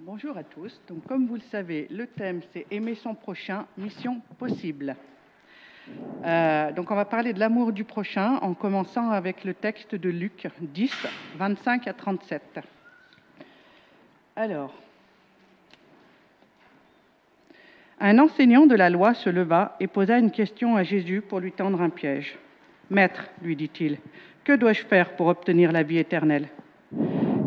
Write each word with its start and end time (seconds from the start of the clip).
Bonjour 0.00 0.38
à 0.38 0.42
tous. 0.42 0.80
Donc, 0.88 1.06
comme 1.06 1.26
vous 1.26 1.34
le 1.34 1.42
savez, 1.50 1.86
le 1.90 2.06
thème 2.06 2.40
c'est 2.52 2.66
Aimer 2.70 2.94
son 2.94 3.14
prochain, 3.14 3.66
mission 3.76 4.22
possible. 4.38 4.96
Euh, 6.24 6.72
donc, 6.72 6.90
on 6.90 6.94
va 6.94 7.04
parler 7.04 7.34
de 7.34 7.40
l'amour 7.40 7.72
du 7.72 7.84
prochain 7.84 8.38
en 8.40 8.54
commençant 8.54 9.10
avec 9.10 9.44
le 9.44 9.52
texte 9.52 9.94
de 9.94 10.08
Luc 10.08 10.48
10, 10.60 11.06
25 11.36 11.88
à 11.88 11.92
37. 11.92 12.60
Alors, 14.34 14.72
un 18.00 18.18
enseignant 18.18 18.64
de 18.64 18.74
la 18.74 18.88
loi 18.88 19.12
se 19.12 19.28
leva 19.28 19.76
et 19.78 19.88
posa 19.88 20.18
une 20.18 20.30
question 20.30 20.76
à 20.76 20.84
Jésus 20.84 21.20
pour 21.20 21.38
lui 21.40 21.52
tendre 21.52 21.82
un 21.82 21.90
piège. 21.90 22.38
Maître, 22.88 23.28
lui 23.42 23.56
dit-il, 23.56 23.98
que 24.44 24.56
dois-je 24.56 24.86
faire 24.86 25.16
pour 25.16 25.26
obtenir 25.26 25.70
la 25.70 25.82
vie 25.82 25.98
éternelle? 25.98 26.48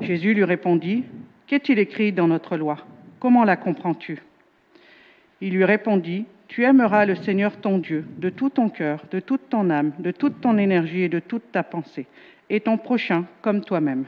Jésus 0.01 0.35
lui 0.35 0.43
répondit, 0.43 1.05
Qu'est-il 1.47 1.77
écrit 1.77 2.11
dans 2.11 2.27
notre 2.27 2.57
loi? 2.57 2.77
Comment 3.19 3.43
la 3.43 3.55
comprends-tu? 3.55 4.19
Il 5.41 5.53
lui 5.53 5.63
répondit, 5.63 6.25
Tu 6.47 6.63
aimeras 6.63 7.05
le 7.05 7.15
Seigneur 7.15 7.57
ton 7.57 7.77
Dieu 7.77 8.05
de 8.17 8.29
tout 8.29 8.49
ton 8.49 8.69
cœur, 8.69 9.05
de 9.11 9.19
toute 9.19 9.49
ton 9.49 9.69
âme, 9.69 9.91
de 9.99 10.09
toute 10.09 10.41
ton 10.41 10.57
énergie 10.57 11.01
et 11.01 11.09
de 11.09 11.19
toute 11.19 11.51
ta 11.51 11.61
pensée, 11.61 12.07
et 12.49 12.61
ton 12.61 12.77
prochain 12.77 13.25
comme 13.43 13.63
toi-même. 13.63 14.05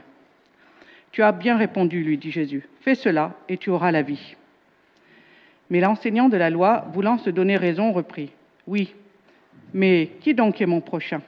Tu 1.12 1.22
as 1.22 1.30
bien 1.30 1.56
répondu, 1.56 2.02
lui 2.02 2.18
dit 2.18 2.32
Jésus. 2.32 2.68
Fais 2.80 2.96
cela 2.96 3.34
et 3.48 3.56
tu 3.56 3.70
auras 3.70 3.92
la 3.92 4.02
vie. 4.02 4.34
Mais 5.70 5.80
l'enseignant 5.80 6.28
de 6.28 6.36
la 6.36 6.50
loi, 6.50 6.86
voulant 6.92 7.18
se 7.18 7.30
donner 7.30 7.56
raison, 7.56 7.92
reprit 7.92 8.32
Oui, 8.66 8.94
mais 9.72 10.10
qui 10.20 10.34
donc 10.34 10.60
est 10.60 10.66
mon 10.66 10.80
prochain? 10.80 11.22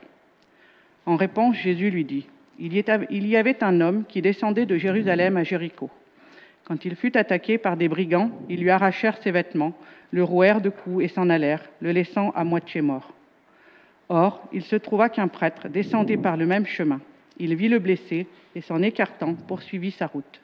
En 1.05 1.15
réponse, 1.15 1.55
Jésus 1.55 1.89
lui 1.89 2.03
dit 2.03 2.27
Il 2.59 2.75
y 2.75 3.37
avait 3.37 3.63
un 3.63 3.79
homme 3.79 4.03
qui 4.09 4.21
descendait 4.21 4.65
de 4.65 4.77
Jérusalem 4.77 5.37
à 5.37 5.43
Jéricho. 5.43 5.89
Quand 6.65 6.85
il 6.85 6.95
fut 6.95 7.17
attaqué 7.17 7.57
par 7.57 7.77
des 7.77 7.89
brigands, 7.89 8.31
ils 8.49 8.61
lui 8.61 8.69
arrachèrent 8.69 9.17
ses 9.21 9.31
vêtements, 9.31 9.73
le 10.11 10.23
rouèrent 10.23 10.61
de 10.61 10.69
coups 10.69 11.03
et 11.03 11.07
s'en 11.07 11.29
allèrent, 11.29 11.69
le 11.81 11.91
laissant 11.91 12.31
à 12.31 12.43
moitié 12.43 12.81
mort. 12.81 13.13
Or, 14.09 14.47
il 14.51 14.63
se 14.63 14.75
trouva 14.75 15.09
qu'un 15.09 15.27
prêtre 15.27 15.69
descendait 15.69 16.17
par 16.17 16.37
le 16.37 16.45
même 16.45 16.65
chemin. 16.65 16.99
Il 17.37 17.55
vit 17.55 17.69
le 17.69 17.79
blessé 17.79 18.27
et 18.55 18.61
s'en 18.61 18.81
écartant 18.81 19.35
poursuivit 19.35 19.91
sa 19.91 20.07
route. 20.07 20.41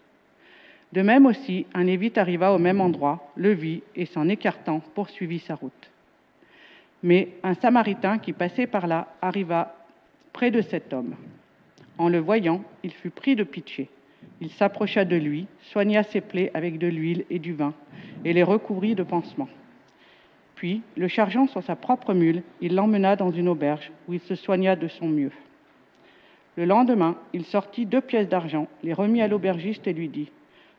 De 0.93 1.01
même 1.01 1.25
aussi, 1.25 1.65
un 1.73 1.83
Lévite 1.83 2.17
arriva 2.17 2.53
au 2.53 2.59
même 2.59 2.79
endroit, 2.79 3.29
le 3.35 3.51
vit 3.51 3.83
et 3.95 4.05
s'en 4.05 4.29
écartant 4.29 4.79
poursuivit 4.95 5.39
sa 5.39 5.55
route. 5.55 5.91
Mais 7.03 7.29
un 7.43 7.55
Samaritain 7.55 8.19
qui 8.19 8.33
passait 8.33 8.67
par 8.67 8.87
là 8.87 9.09
arriva 9.21 9.75
près 10.31 10.49
de 10.49 10.61
cet 10.61 10.93
homme. 10.93 11.15
En 11.97 12.09
le 12.09 12.19
voyant, 12.19 12.63
il 12.83 12.91
fut 12.91 13.09
pris 13.09 13.35
de 13.35 13.43
pitié. 13.43 13.89
Il 14.39 14.51
s'approcha 14.51 15.05
de 15.05 15.15
lui, 15.15 15.47
soigna 15.61 16.03
ses 16.03 16.21
plaies 16.21 16.51
avec 16.53 16.77
de 16.77 16.87
l'huile 16.87 17.25
et 17.29 17.39
du 17.39 17.53
vin, 17.53 17.73
et 18.23 18.33
les 18.33 18.43
recouvrit 18.43 18.95
de 18.95 19.03
pansements. 19.03 19.49
Puis, 20.55 20.81
le 20.95 21.07
chargeant 21.07 21.47
sur 21.47 21.63
sa 21.63 21.75
propre 21.75 22.13
mule, 22.13 22.43
il 22.61 22.75
l'emmena 22.75 23.15
dans 23.15 23.31
une 23.31 23.47
auberge 23.47 23.91
où 24.07 24.13
il 24.13 24.19
se 24.19 24.35
soigna 24.35 24.75
de 24.75 24.87
son 24.87 25.07
mieux. 25.07 25.31
Le 26.55 26.65
lendemain, 26.65 27.15
il 27.33 27.45
sortit 27.45 27.85
deux 27.85 28.01
pièces 28.01 28.27
d'argent, 28.27 28.67
les 28.81 28.93
remit 28.93 29.21
à 29.21 29.27
l'aubergiste 29.27 29.87
et 29.87 29.93
lui 29.93 30.09
dit 30.09 30.31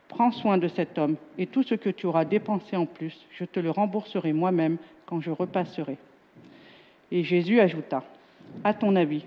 Prends 0.09 0.33
soin 0.33 0.59
de 0.59 0.67
cet 0.67 0.99
homme, 0.99 1.17
et 1.39 1.47
tout 1.47 1.63
ce 1.63 1.77
que 1.77 1.91
tu 1.91 2.07
auras 2.07 2.25
dépensé 2.25 2.77
en 2.77 2.87
plus, 2.87 3.27
je 3.31 3.45
te 3.45 3.61
le 3.61 3.71
rembourserai 3.71 4.33
moi-même 4.33 4.79
quand 5.07 5.21
je 5.21 5.31
repasserai. 5.31 5.99
Et 7.13 7.23
Jésus 7.23 7.61
ajouta 7.61 8.03
À 8.65 8.75
ton 8.75 8.97
avis, 8.97 9.25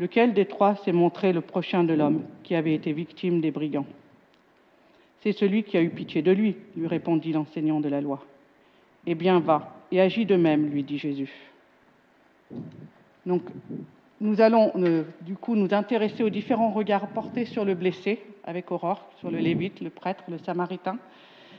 lequel 0.00 0.32
des 0.32 0.46
trois 0.46 0.74
s'est 0.76 0.92
montré 0.92 1.32
le 1.32 1.42
prochain 1.42 1.84
de 1.84 1.92
l'homme 1.94 2.24
qui 2.42 2.56
avait 2.56 2.74
été 2.74 2.92
victime 2.92 3.40
des 3.40 3.52
brigands? 3.52 3.86
C'est 5.20 5.32
celui 5.32 5.62
qui 5.62 5.76
a 5.76 5.82
eu 5.82 5.90
pitié 5.90 6.22
de 6.22 6.32
lui, 6.32 6.56
lui 6.74 6.86
répondit 6.86 7.32
l'enseignant 7.32 7.80
de 7.80 7.88
la 7.88 8.00
loi. 8.00 8.24
Eh 9.06 9.14
bien, 9.14 9.38
va 9.38 9.76
et 9.92 10.00
agis 10.00 10.24
de 10.24 10.36
même, 10.36 10.70
lui 10.70 10.82
dit 10.82 10.98
Jésus. 10.98 11.32
Donc, 13.26 13.42
nous 14.20 14.40
allons 14.40 14.72
euh, 14.76 15.04
du 15.22 15.34
coup 15.34 15.56
nous 15.56 15.74
intéresser 15.74 16.22
aux 16.22 16.30
différents 16.30 16.70
regards 16.70 17.08
portés 17.08 17.44
sur 17.44 17.64
le 17.64 17.74
blessé 17.74 18.20
avec 18.44 18.70
Aurore, 18.70 19.04
sur 19.18 19.30
le 19.30 19.38
lévite, 19.38 19.80
le 19.80 19.90
prêtre, 19.90 20.24
le 20.28 20.38
samaritain, 20.38 20.98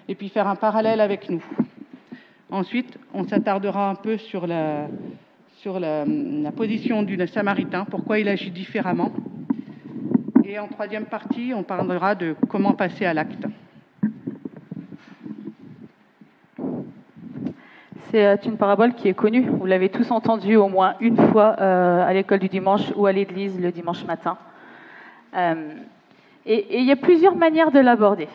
et 0.08 0.16
puis 0.16 0.30
faire 0.30 0.48
un 0.48 0.56
parallèle 0.56 1.02
avec 1.02 1.30
nous. 1.30 1.44
Ensuite, 2.50 2.98
on 3.14 3.28
s'attardera 3.28 3.90
un 3.90 3.96
peu 3.96 4.18
sur 4.18 4.48
la, 4.48 4.88
sur 5.62 5.80
la, 5.80 6.06
position 6.58 7.04
du 7.04 7.16
samaritain, 7.28 7.86
pourquoi 7.86 8.18
il 8.18 8.28
agit 8.28 8.50
différemment. 8.50 9.12
Et 10.44 10.58
en 10.58 10.68
troisième 10.68 11.06
partie, 11.06 11.54
on 11.56 11.62
parlera 11.62 12.16
de 12.16 12.36
comment 12.50 12.74
passer 12.74 13.06
à 13.06 13.14
l'acte. 13.14 13.46
C'est 18.10 18.26
euh, 18.26 18.38
une 18.44 18.58
parabole 18.58 18.96
qui 18.96 19.08
est 19.08 19.14
connue. 19.14 19.48
Vous 19.48 19.68
l'avez 19.68 19.90
tous 19.90 20.10
entendue 20.10 20.56
au 20.56 20.68
moins 20.68 20.96
une 21.00 21.18
fois 21.30 21.56
euh, 21.60 22.08
à 22.08 22.12
l'école 22.12 22.40
du 22.40 22.50
dimanche 22.50 22.92
ou 22.96 23.06
à 23.06 23.12
l'église 23.12 23.60
le 23.62 23.72
dimanche 23.72 24.04
matin. 24.06 24.38
Euh, 25.38 25.76
et 26.44 26.80
il 26.80 26.86
y 26.86 26.92
a 26.92 26.96
plusieurs 26.96 27.36
manières 27.36 27.72
de 27.72 27.80
l'aborder. 27.80 28.28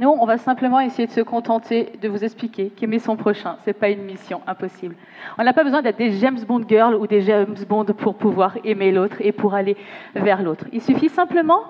Nous, 0.00 0.08
on 0.08 0.26
va 0.26 0.38
simplement 0.38 0.78
essayer 0.78 1.08
de 1.08 1.12
se 1.12 1.20
contenter 1.20 1.90
de 2.00 2.08
vous 2.08 2.22
expliquer 2.22 2.70
qu'aimer 2.70 3.00
son 3.00 3.16
prochain, 3.16 3.56
ce 3.64 3.70
n'est 3.70 3.74
pas 3.74 3.88
une 3.88 4.04
mission 4.04 4.40
impossible. 4.46 4.94
On 5.38 5.42
n'a 5.42 5.52
pas 5.52 5.64
besoin 5.64 5.82
d'être 5.82 5.98
des 5.98 6.12
James 6.12 6.38
Bond 6.46 6.62
girls 6.68 6.94
ou 6.94 7.08
des 7.08 7.20
James 7.22 7.56
Bond 7.68 7.86
pour 7.86 8.14
pouvoir 8.14 8.56
aimer 8.62 8.92
l'autre 8.92 9.16
et 9.18 9.32
pour 9.32 9.54
aller 9.54 9.76
vers 10.14 10.40
l'autre. 10.44 10.66
Il 10.72 10.80
suffit 10.80 11.08
simplement 11.08 11.64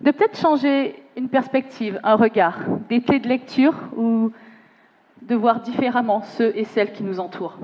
de 0.00 0.10
peut-être 0.10 0.36
changer 0.36 1.00
une 1.16 1.28
perspective, 1.28 2.00
un 2.02 2.16
regard, 2.16 2.58
des 2.88 3.02
clés 3.02 3.20
de 3.20 3.28
lecture 3.28 3.74
ou 3.96 4.32
de 5.22 5.34
voir 5.36 5.60
différemment 5.60 6.22
ceux 6.22 6.52
et 6.56 6.64
celles 6.64 6.90
qui 6.90 7.04
nous 7.04 7.20
entourent. 7.20 7.56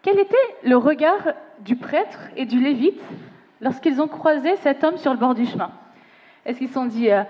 Quel 0.00 0.18
était 0.18 0.36
le 0.64 0.78
regard 0.78 1.34
du 1.60 1.76
prêtre 1.76 2.20
et 2.36 2.46
du 2.46 2.58
lévite 2.58 3.02
lorsqu'ils 3.60 4.00
ont 4.00 4.08
croisé 4.08 4.56
cet 4.62 4.82
homme 4.82 4.96
sur 4.96 5.12
le 5.12 5.18
bord 5.18 5.34
du 5.34 5.44
chemin? 5.44 5.72
Est-ce 6.46 6.58
qu'ils 6.58 6.68
se 6.68 6.74
sont 6.74 6.86
dit 6.86 7.10
euh, 7.10 7.22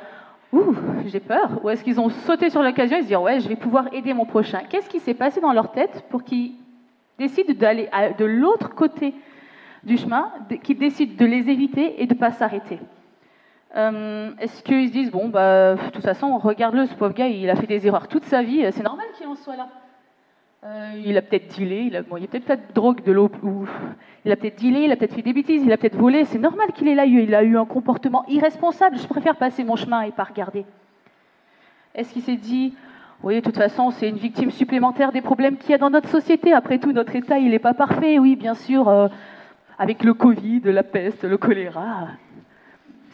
Ouh, 0.55 0.77
j'ai 1.07 1.19
peur. 1.19 1.65
Ou 1.65 1.71
est-ce 1.71 1.83
qu'ils 1.83 1.99
ont 1.99 2.11
sauté 2.11 2.49
sur 2.49 2.63
l'occasion 2.63 2.97
et 2.97 3.03
se 3.03 3.09
dire 3.09 3.21
Ouais, 3.21 3.41
je 3.41 3.49
vais 3.49 3.57
pouvoir 3.57 3.93
aider 3.93 4.15
mon 4.15 4.25
prochain. 4.25 4.61
Qu'est-ce 4.71 4.89
qui 4.89 5.01
s'est 5.01 5.15
passé 5.15 5.41
dans 5.41 5.53
leur 5.53 5.73
tête 5.73 6.05
pour 6.11 6.23
qu'ils 6.23 6.53
décident 7.19 7.53
d'aller 7.55 7.89
de 8.19 8.25
l'autre 8.25 8.73
côté 8.73 9.15
du 9.83 9.97
chemin, 9.97 10.31
qu'ils 10.63 10.79
décident 10.79 11.13
de 11.19 11.27
les 11.27 11.51
éviter 11.51 12.01
et 12.01 12.07
de 12.07 12.15
ne 12.15 12.19
pas 12.19 12.31
s'arrêter? 12.31 12.79
Euh, 13.77 14.31
est-ce 14.39 14.63
qu'ils 14.63 14.87
se 14.87 14.93
disent, 14.93 15.11
bon, 15.11 15.29
bah, 15.29 15.75
de 15.75 15.91
toute 15.91 16.05
façon, 16.05 16.39
regarde-le, 16.39 16.87
ce 16.87 16.95
pauvre 16.95 17.15
gars, 17.15 17.27
il 17.27 17.51
a 17.51 17.57
fait 17.57 17.67
des 17.67 17.85
erreurs 17.89 18.07
toute 18.07 18.25
sa 18.25 18.41
vie, 18.43 18.65
c'est 18.71 18.85
normal 18.85 19.07
qu'il 19.19 19.27
en 19.27 19.35
soit 19.35 19.57
là. 19.57 19.67
Euh, 20.65 20.93
il 21.05 21.19
a 21.19 21.21
peut-être 21.21 21.59
dealé, 21.59 21.89
il 21.89 21.97
a, 21.97 22.03
peut-être 22.03 22.73
drogue, 22.75 23.03
de 23.05 23.13
l'eau, 23.13 23.31
il 24.25 24.33
a 24.33 24.37
peut-être 24.37 24.59
dealé, 24.59 24.85
il 24.85 24.93
a 24.93 24.97
peut-être 24.97 25.13
fait 25.13 25.21
des 25.21 25.35
bêtises, 25.35 25.63
il 25.63 25.71
a 25.71 25.77
peut-être 25.77 25.99
volé, 25.99 26.25
c'est 26.25 26.39
normal 26.39 26.73
qu'il 26.73 26.89
est 26.89 26.95
là, 26.95 27.05
il 27.05 27.35
a 27.35 27.43
eu 27.43 27.59
un 27.59 27.67
comportement 27.67 28.25
irresponsable, 28.29 28.97
je 28.97 29.07
préfère 29.07 29.37
passer 29.37 29.63
mon 29.63 29.77
chemin 29.77 30.01
et 30.03 30.11
pas 30.11 30.25
regarder. 30.25 30.65
Est-ce 31.95 32.15
qu'il 32.15 32.23
s'est 32.23 32.37
dit, 32.37 32.73
oui, 33.23 33.37
de 33.37 33.41
toute 33.41 33.59
façon, 33.59 33.91
c'est 33.91 34.09
une 34.09 34.17
victime 34.17 34.51
supplémentaire 34.51 35.13
des 35.13 35.21
problèmes 35.21 35.59
qu'il 35.59 35.73
y 35.73 35.75
a 35.75 35.79
dans 35.79 35.91
notre 35.91 36.09
société, 36.09 36.55
après 36.55 36.79
tout, 36.79 36.93
notre 36.93 37.15
État, 37.15 37.39
il 37.39 37.51
n'est 37.51 37.59
pas 37.59 37.75
parfait, 37.75 38.19
oui, 38.19 38.35
bien 38.35 38.55
sûr, 38.55 38.89
euh, 38.89 39.09
avec 39.79 40.03
le 40.03 40.15
Covid, 40.15 40.63
la 40.65 40.83
peste, 40.83 41.25
le 41.25 41.37
choléra, 41.37 42.09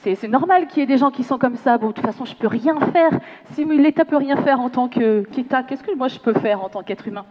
c'est 0.02 0.28
normal 0.28 0.68
qu'il 0.68 0.80
y 0.80 0.82
ait 0.84 0.86
des 0.86 0.96
gens 0.96 1.10
qui 1.10 1.24
sont 1.24 1.36
comme 1.36 1.56
ça. 1.56 1.76
De 1.76 1.86
toute 1.86 2.00
façon, 2.00 2.24
je 2.24 2.32
ne 2.32 2.38
peux 2.38 2.46
rien 2.46 2.78
faire. 2.92 3.10
Si 3.50 3.66
l'État 3.66 4.06
peut 4.06 4.16
rien 4.16 4.36
faire 4.36 4.58
en 4.58 4.70
tant 4.70 4.88
qu'État, 4.88 5.62
qu'est-ce 5.62 5.82
que 5.82 5.94
moi 5.94 6.08
je 6.08 6.18
peux 6.18 6.32
faire 6.32 6.64
en 6.64 6.70
tant 6.70 6.82
qu'être 6.82 7.06
humain? 7.06 7.26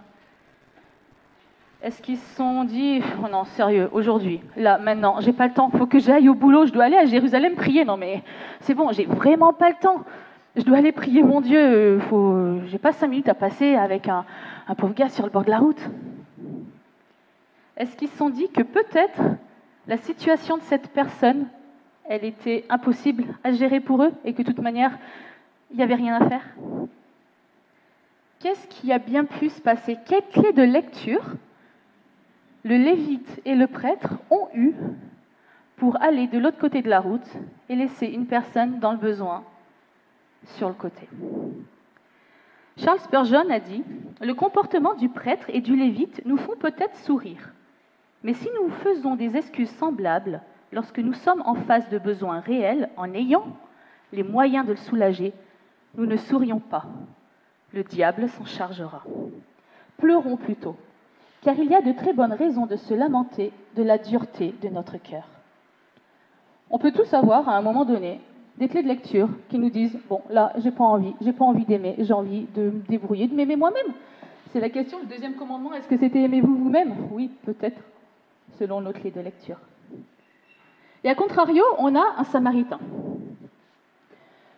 Est-ce 1.82 2.02
qu'ils 2.02 2.18
se 2.18 2.36
sont 2.36 2.66
dit, 2.66 3.02
oh 3.24 3.30
non, 3.32 3.46
sérieux, 3.46 3.88
aujourd'hui, 3.94 4.42
là, 4.58 4.78
maintenant, 4.80 5.22
j'ai 5.22 5.32
pas 5.32 5.48
le 5.48 5.54
temps, 5.54 5.70
faut 5.70 5.86
que 5.86 5.98
j'aille 6.00 6.28
au 6.28 6.34
boulot, 6.34 6.66
je 6.66 6.74
dois 6.74 6.84
aller 6.84 6.98
à 6.98 7.06
Jérusalem 7.06 7.56
prier. 7.56 7.86
Non, 7.86 7.96
mais 7.96 8.22
c'est 8.60 8.74
bon, 8.74 8.92
j'ai 8.92 9.06
vraiment 9.06 9.54
pas 9.54 9.70
le 9.70 9.76
temps. 9.80 10.04
Je 10.58 10.64
dois 10.64 10.80
aller 10.80 10.92
prier 10.92 11.24
mon 11.24 11.40
Dieu. 11.40 12.00
Faut... 12.10 12.60
J'ai 12.68 12.80
pas 12.80 12.92
cinq 12.92 13.08
minutes 13.08 13.30
à 13.30 13.34
passer 13.34 13.76
avec 13.76 14.10
un, 14.10 14.26
un 14.68 14.76
pauvre 14.76 14.94
gars 14.94 15.08
sur 15.08 15.24
le 15.24 15.31
bord 15.31 15.46
de 15.46 15.52
la 15.52 15.60
route. 15.60 15.81
Est-ce 17.78 17.96
qu'ils 17.96 18.10
se 18.10 18.18
sont 18.18 18.30
dit 18.30 18.50
que 18.50 18.62
peut-être 18.62 19.22
la 19.88 19.96
situation 19.96 20.58
de 20.58 20.64
cette 20.64 20.90
personne 20.90 21.48
elle 22.10 22.25
était 22.25 22.66
impossible 22.70 23.24
à 23.44 23.52
gérer 23.52 23.80
pour 23.80 24.04
eux 24.04 24.12
et 24.25 24.34
que 24.34 24.42
de 24.42 24.48
toute 24.48 24.60
manière, 24.60 24.98
il 25.72 25.78
n'y 25.78 25.84
avait 25.84 25.96
rien 25.96 26.20
à 26.20 26.28
faire? 26.28 26.42
Qu'est-ce 28.40 28.68
qui 28.68 28.92
a 28.92 28.98
bien 28.98 29.24
pu 29.24 29.48
se 29.48 29.62
passer? 29.62 29.98
Quelle 30.08 30.24
clé 30.34 30.52
de 30.52 30.64
lecture 30.64 31.24
le 32.64 32.76
lévite 32.76 33.42
et 33.46 33.56
le 33.56 33.68
prêtre 33.68 34.16
ont 34.30 34.50
eu 34.54 34.74
pour 35.78 36.02
aller 36.02 36.28
de 36.28 36.38
l'autre 36.38 36.58
côté 36.58 36.82
de 36.82 36.90
la 36.90 37.00
route 37.00 37.28
et 37.70 37.76
laisser 37.76 38.08
une 38.08 38.26
personne 38.26 38.80
dans 38.80 38.92
le 38.92 38.98
besoin 38.98 39.44
sur 40.44 40.68
le 40.68 40.76
côté 40.76 41.08
Charles 42.78 43.00
Spurgeon 43.00 43.50
a 43.50 43.60
dit 43.60 43.84
Le 44.22 44.34
comportement 44.34 44.94
du 44.94 45.10
prêtre 45.10 45.46
et 45.50 45.62
du 45.62 45.76
lévite 45.76 46.22
nous 46.26 46.38
font 46.38 46.56
peut-être 46.58 46.96
sourire, 46.98 47.52
mais 48.24 48.34
si 48.34 48.48
nous 48.56 48.70
faisons 48.70 49.16
des 49.16 49.36
excuses 49.36 49.72
semblables, 49.72 50.42
lorsque 50.72 51.00
nous 51.00 51.14
sommes 51.14 51.44
en 51.46 51.56
face 51.56 51.90
de 51.90 51.98
besoins 51.98 52.40
réels, 52.40 52.90
en 52.96 53.14
ayant 53.14 53.48
les 54.14 54.24
moyens 54.24 54.66
de 54.66 54.72
le 54.72 54.78
soulager, 54.78 55.34
Nous 55.96 56.06
ne 56.06 56.18
sourions 56.18 56.60
pas. 56.60 56.86
Le 57.74 57.84
diable 57.84 58.30
s'en 58.30 58.46
chargera. 58.46 59.04
Pleurons 59.98 60.38
plutôt, 60.38 60.78
car 61.41 61.57
il 61.57 61.69
y 61.69 61.75
a 61.75 61.81
de 61.81 61.91
très 61.91 62.13
bonnes 62.13 62.33
raisons 62.33 62.65
de 62.65 62.75
se 62.75 62.94
lamenter 62.94 63.51
de 63.75 63.83
la 63.83 63.97
dureté 63.97 64.53
de 64.62 64.69
notre 64.69 64.97
cœur. 64.97 65.27
On 66.69 66.77
peut 66.77 66.91
tous 66.91 67.13
avoir, 67.13 67.50
à 67.50 67.57
un 67.57 67.62
moment 67.62 67.86
donné, 67.86 68.19
des 68.57 68.68
clés 68.68 68.83
de 68.83 68.88
lecture 68.88 69.30
qui 69.47 69.57
nous 69.57 69.69
disent 69.69 69.97
bon 70.09 70.21
là 70.30 70.51
j'ai 70.57 70.71
pas 70.71 70.83
envie, 70.83 71.15
j'ai 71.21 71.31
pas 71.31 71.45
envie 71.45 71.65
d'aimer, 71.65 71.95
j'ai 72.00 72.13
envie 72.13 72.45
de 72.56 72.63
me 72.63 72.81
débrouiller, 72.88 73.27
de 73.27 73.33
m'aimer 73.33 73.56
moi-même. 73.56 73.94
C'est 74.51 74.59
la 74.59 74.69
question, 74.69 75.00
le 75.00 75.06
deuxième 75.06 75.36
commandement, 75.36 75.74
est-ce 75.74 75.88
que 75.88 75.97
c'était 75.97 76.21
aimez-vous 76.21 76.56
vous-même? 76.56 76.95
Oui, 77.12 77.31
peut-être, 77.45 77.81
selon 78.57 78.81
nos 78.81 78.91
clés 78.91 79.12
de 79.12 79.21
lecture. 79.21 79.57
Et 81.03 81.09
à 81.09 81.15
contrario, 81.15 81.63
on 81.77 81.95
a 81.95 82.03
un 82.18 82.24
samaritain. 82.25 82.80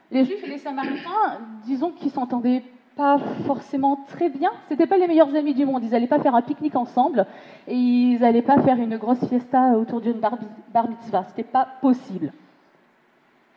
Les 0.09 0.25
juifs 0.25 0.43
et 0.43 0.47
les 0.47 0.57
samaritains, 0.57 1.39
disons 1.65 1.91
qu'ils 1.91 2.11
s'entendaient 2.11 2.63
pas 2.95 3.17
forcément 3.45 3.97
très 4.07 4.29
bien. 4.29 4.51
C'était 4.69 4.87
pas 4.87 4.97
les 4.97 5.07
meilleurs 5.07 5.33
amis 5.35 5.53
du 5.53 5.65
monde. 5.65 5.83
Ils 5.83 5.91
n'allaient 5.91 6.07
pas 6.07 6.19
faire 6.19 6.35
un 6.35 6.41
pique-nique 6.41 6.75
ensemble 6.75 7.25
et 7.67 7.75
ils 7.75 8.19
n'allaient 8.19 8.41
pas 8.41 8.61
faire 8.61 8.77
une 8.77 8.97
grosse 8.97 9.23
fiesta 9.25 9.77
autour 9.77 10.01
d'une 10.01 10.19
bar, 10.19 10.37
bar 10.73 10.89
mitzvah. 10.89 11.25
C'était 11.29 11.43
pas 11.43 11.67
possible. 11.81 12.31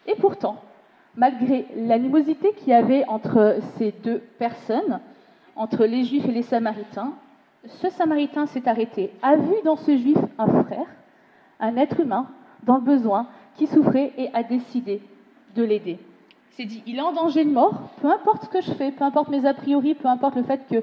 Et 0.07 0.15
pourtant, 0.17 0.57
malgré 1.17 1.67
l'animosité 1.77 2.53
qu'il 2.53 2.69
y 2.69 2.75
avait 2.75 3.05
entre 3.09 3.57
ces 3.77 3.93
deux 4.03 4.19
personnes, 4.39 5.01
entre 5.57 5.85
les 5.85 6.05
Juifs 6.05 6.27
et 6.27 6.33
les 6.33 6.43
Samaritains, 6.43 7.13
ce 7.67 7.89
Samaritain 7.91 8.47
s'est 8.47 8.69
arrêté, 8.69 9.13
a 9.23 9.37
vu 9.37 9.55
dans 9.65 9.77
ce 9.77 9.97
Juif 9.97 10.19
un 10.39 10.65
frère, 10.65 10.87
un 11.61 11.77
être 11.77 12.01
humain, 12.01 12.29
dans 12.65 12.77
le 12.77 12.83
besoin, 12.83 13.29
qui 13.57 13.67
souffrait 13.67 14.13
et 14.19 14.29
a 14.35 14.43
décidé 14.43 15.01
de 15.55 15.63
l'aider. 15.63 15.99
Il 16.55 16.63
s'est 16.63 16.69
dit, 16.69 16.83
il 16.87 16.99
est 16.99 17.03
en 17.03 17.13
danger 17.13 17.45
de 17.45 17.51
mort, 17.51 17.91
peu 18.01 18.09
importe 18.09 18.45
ce 18.45 18.49
que 18.49 18.61
je 18.61 18.71
fais, 18.75 18.93
peu 18.93 19.03
importe 19.03 19.29
mes 19.29 19.45
a 19.45 19.55
priori, 19.55 19.95
peu 19.95 20.07
importe 20.07 20.37
le 20.37 20.45
fait 20.45 20.61
que 20.71 20.83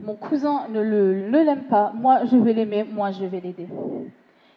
mon 0.00 0.16
cousin 0.16 0.66
ne 0.70 0.80
l'aime 0.80 1.64
pas, 1.70 1.92
moi 1.94 2.24
je 2.24 2.36
vais 2.36 2.52
l'aimer, 2.52 2.84
moi 2.84 3.12
je 3.12 3.24
vais 3.24 3.38
l'aider. 3.38 3.68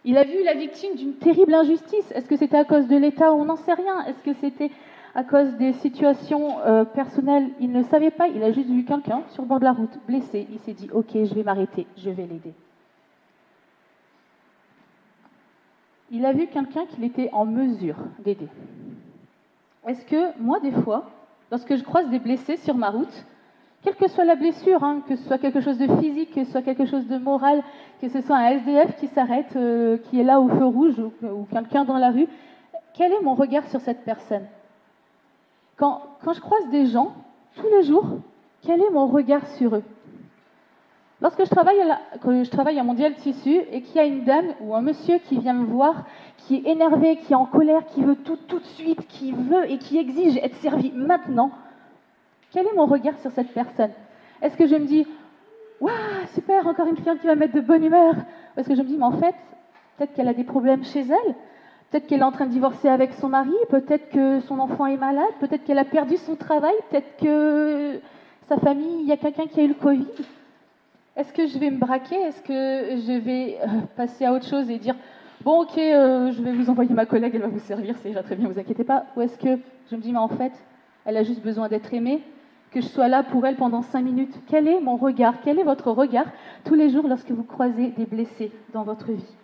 Il 0.04 0.18
a 0.18 0.24
vu 0.24 0.44
la 0.44 0.56
victime 0.56 0.96
d'une 0.96 1.14
terrible 1.14 1.54
injustice. 1.54 2.12
Est-ce 2.12 2.28
que 2.28 2.38
c'était 2.38 2.58
à 2.58 2.64
cause 2.64 2.88
de 2.88 2.96
l'État? 2.96 3.34
On 3.34 3.46
n'en 3.46 3.58
sait 3.58 3.74
rien. 3.74 4.06
Est-ce 4.06 4.24
que 4.24 4.34
c'était 4.40 4.72
à 5.14 5.24
cause 5.24 5.54
des 5.58 5.74
situations 5.74 6.60
euh, 6.62 6.86
personnelles? 6.86 7.50
Il 7.60 7.72
ne 7.72 7.84
savait 7.84 8.10
pas. 8.10 8.28
Il 8.28 8.42
a 8.42 8.52
juste 8.52 8.70
vu 8.70 8.86
quelqu'un 8.86 9.24
sur 9.32 9.44
le 9.44 9.50
bord 9.50 9.60
de 9.60 9.66
la 9.66 9.74
route, 9.74 10.00
blessé. 10.08 10.48
Il 10.50 10.60
s'est 10.60 10.74
dit, 10.74 10.90
OK, 10.94 11.10
je 11.14 11.34
vais 11.36 11.44
m'arrêter, 11.44 11.86
je 11.98 12.10
vais 12.10 12.26
l'aider. 12.26 12.54
Il 16.10 16.26
a 16.26 16.32
vu 16.32 16.48
quelqu'un 16.48 16.86
qu'il 16.86 17.04
était 17.04 17.30
en 17.34 17.46
mesure 17.46 17.98
d'aider. 18.24 18.48
Est-ce 19.88 20.06
que 20.06 20.38
moi, 20.40 20.60
des 20.60 20.72
fois, 20.72 21.06
lorsque 21.50 21.76
je 21.76 21.84
croise 21.84 22.10
des 22.10 22.20
blessés 22.20 22.58
sur 22.58 22.76
ma 22.76 22.90
route, 22.90 23.26
quelle 23.84 23.96
que 23.96 24.10
soit 24.10 24.26
la 24.26 24.36
blessure, 24.36 24.84
hein, 24.84 25.02
que 25.08 25.16
ce 25.16 25.24
soit 25.24 25.38
quelque 25.38 25.62
chose 25.62 25.78
de 25.78 25.88
physique, 26.00 26.34
que 26.34 26.44
ce 26.44 26.52
soit 26.52 26.62
quelque 26.62 26.86
chose 26.86 27.08
de 27.08 27.18
moral, 27.18 27.64
que 28.02 28.10
ce 28.10 28.20
soit 28.22 28.36
un 28.36 28.50
SDF 28.50 28.98
qui 28.98 29.08
s'arrête, 29.08 29.56
euh, 29.56 29.98
qui 29.98 30.20
est 30.20 30.26
là 30.26 30.42
au 30.42 30.50
feu 30.50 30.66
rouge, 30.66 31.00
ou, 31.00 31.48
quelqu'un 31.50 31.86
dans 31.86 31.98
la 31.98 32.12
rue, 32.12 32.28
quel 32.94 33.14
est 33.14 33.22
mon 33.22 33.34
regard 33.34 33.66
sur 33.68 33.80
cette 33.80 34.04
personne? 34.04 34.46
Quand, 35.78 36.02
quand 36.24 36.34
je 36.34 36.42
croise 36.42 36.68
des 36.70 36.88
gens, 36.88 37.14
tous 37.56 37.68
les 37.70 37.84
jours, 37.84 38.08
quel 38.64 38.82
est 38.82 38.90
mon 38.90 39.08
regard 39.08 39.48
sur 39.58 39.76
eux? 39.76 39.84
Lorsque 41.20 41.44
je 41.46 41.50
travaille, 41.50 41.82
à 41.82 42.00
quand 42.22 42.44
je 42.44 42.50
travaille 42.50 42.78
à 42.78 42.84
Mondial 42.84 43.16
Tissu 43.16 43.60
et 43.72 43.82
qu'il 43.82 43.96
y 43.96 44.00
a 44.00 44.06
une 44.06 44.24
dame 44.24 44.54
ou 44.62 44.76
un 44.76 44.82
monsieur 44.82 45.18
qui 45.18 45.40
vient 45.40 45.54
me 45.54 45.66
voir, 45.66 46.06
qui 46.38 46.58
est 46.58 46.70
énervé, 46.70 47.18
qui 47.18 47.34
est 47.34 47.36
en 47.36 47.46
colère, 47.46 47.86
qui 47.88 48.04
veut 48.04 48.16
tout 48.16 48.38
tout 48.48 48.60
de 48.60 48.66
suite, 48.66 49.08
qui 49.08 49.32
veut 49.32 49.70
et 49.70 49.80
qui 49.80 49.98
exige 49.98 50.38
être 50.38 50.56
servi 50.58 50.92
maintenant, 50.92 51.50
quel 52.52 52.68
est 52.68 52.76
mon 52.76 52.86
regard 52.86 53.18
sur 53.20 53.32
cette 53.32 53.52
personne? 53.52 53.92
Est-ce 54.44 54.56
que 54.56 54.68
je 54.68 54.76
me 54.76 54.86
dis, 54.86 55.08
waouh, 55.82 55.92
super, 56.36 56.68
encore 56.68 56.88
une 56.88 56.96
cliente 56.96 57.20
qui 57.20 57.28
va 57.28 57.36
mettre 57.36 57.56
de 57.56 57.62
bonne 57.62 57.84
humeur 57.84 58.14
Ou 58.56 58.60
est-ce 58.60 58.70
que 58.70 58.76
je 58.76 58.82
me 58.84 58.88
dis, 58.88 58.98
mais 58.98 59.06
en 59.06 59.12
fait, 59.12 59.36
peut-être 59.98 60.14
qu'elle 60.14 60.28
a 60.28 60.36
des 60.36 60.44
problèmes 60.44 60.84
chez 60.84 61.02
elle. 61.02 61.36
Peut-être 61.90 62.06
qu'elle 62.06 62.20
est 62.20 62.26
en 62.26 62.32
train 62.32 62.46
de 62.46 62.52
divorcer 62.52 62.90
avec 62.90 63.14
son 63.14 63.30
mari, 63.30 63.56
peut-être 63.70 64.10
que 64.10 64.40
son 64.42 64.60
enfant 64.60 64.86
est 64.86 64.98
malade, 64.98 65.34
peut-être 65.40 65.64
qu'elle 65.64 65.80
a 65.80 65.86
perdu 65.86 66.18
son 66.18 66.36
travail, 66.36 66.76
peut-être 66.92 67.18
que 67.18 68.00
sa 68.48 68.58
famille, 68.58 69.02
il 69.02 69.08
y 69.08 69.12
a 69.12 69.18
quelqu'un 69.18 69.48
qui 69.48 69.62
a 69.62 69.64
eu 69.64 69.70
le 69.70 69.74
Covid. 69.74 70.06
Est-ce 71.18 71.34
que 71.34 71.48
je 71.48 71.58
vais 71.58 71.72
me 71.72 71.80
braquer? 71.80 72.16
Est-ce 72.16 72.44
que 72.44 73.02
je 73.02 73.18
vais 73.18 73.58
euh, 73.64 73.82
passer 73.96 74.24
à 74.24 74.32
autre 74.34 74.46
chose 74.46 74.70
et 74.70 74.78
dire 74.78 74.96
Bon, 75.44 75.64
ok, 75.64 75.76
euh, 75.76 76.32
je 76.32 76.44
vais 76.44 76.52
vous 76.52 76.70
envoyer 76.70 76.94
ma 76.94 77.08
collègue, 77.08 77.32
elle 77.34 77.42
va 77.42 77.48
vous 77.48 77.58
servir, 77.58 77.96
c'est 77.98 78.10
déjà 78.10 78.22
très 78.22 78.36
bien, 78.36 78.48
vous 78.48 78.60
inquiétez 78.60 78.84
pas. 78.84 79.06
Ou 79.16 79.22
est-ce 79.22 79.36
que 79.40 79.58
je 79.90 79.96
me 79.96 80.02
dis 80.02 80.12
Mais 80.12 80.20
en 80.20 80.28
fait, 80.28 80.52
elle 81.06 81.18
a 81.18 81.24
juste 81.24 81.42
besoin 81.42 81.70
d'être 81.70 81.92
aimée 81.92 82.22
que 82.72 82.82
je 82.82 82.86
sois 82.86 83.08
là 83.08 83.24
pour 83.24 83.48
elle 83.48 83.56
pendant 83.56 83.82
cinq 83.82 84.02
minutes. 84.02 84.36
Quel 84.46 84.68
est 84.68 84.80
mon 84.80 84.96
regard? 84.96 85.42
Quel 85.44 85.58
est 85.58 85.64
votre 85.64 85.90
regard 85.90 86.28
tous 86.66 86.76
les 86.76 86.92
jours 86.92 87.08
lorsque 87.08 87.32
vous 87.32 87.44
croisez 87.44 87.88
des 87.98 88.06
blessés 88.06 88.52
dans 88.74 88.84
votre 88.84 89.12
vie? 89.12 89.36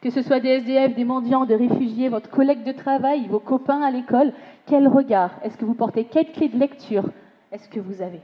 Que 0.00 0.10
ce 0.10 0.22
soit 0.22 0.40
des 0.40 0.48
SDF, 0.48 0.96
des 0.96 1.04
mendiants, 1.04 1.44
des 1.44 1.54
réfugiés, 1.54 2.08
votre 2.08 2.30
collègue 2.30 2.64
de 2.64 2.72
travail, 2.72 3.28
vos 3.28 3.38
copains 3.38 3.82
à 3.82 3.92
l'école, 3.92 4.32
quel 4.66 4.88
regard? 4.88 5.30
Est-ce 5.44 5.56
que 5.56 5.64
vous 5.64 5.74
portez 5.74 6.02
Quelle 6.02 6.32
clé 6.32 6.48
de 6.48 6.58
lecture? 6.58 7.04
Est-ce 7.52 7.68
que 7.68 7.78
vous 7.78 8.02
avez 8.02 8.20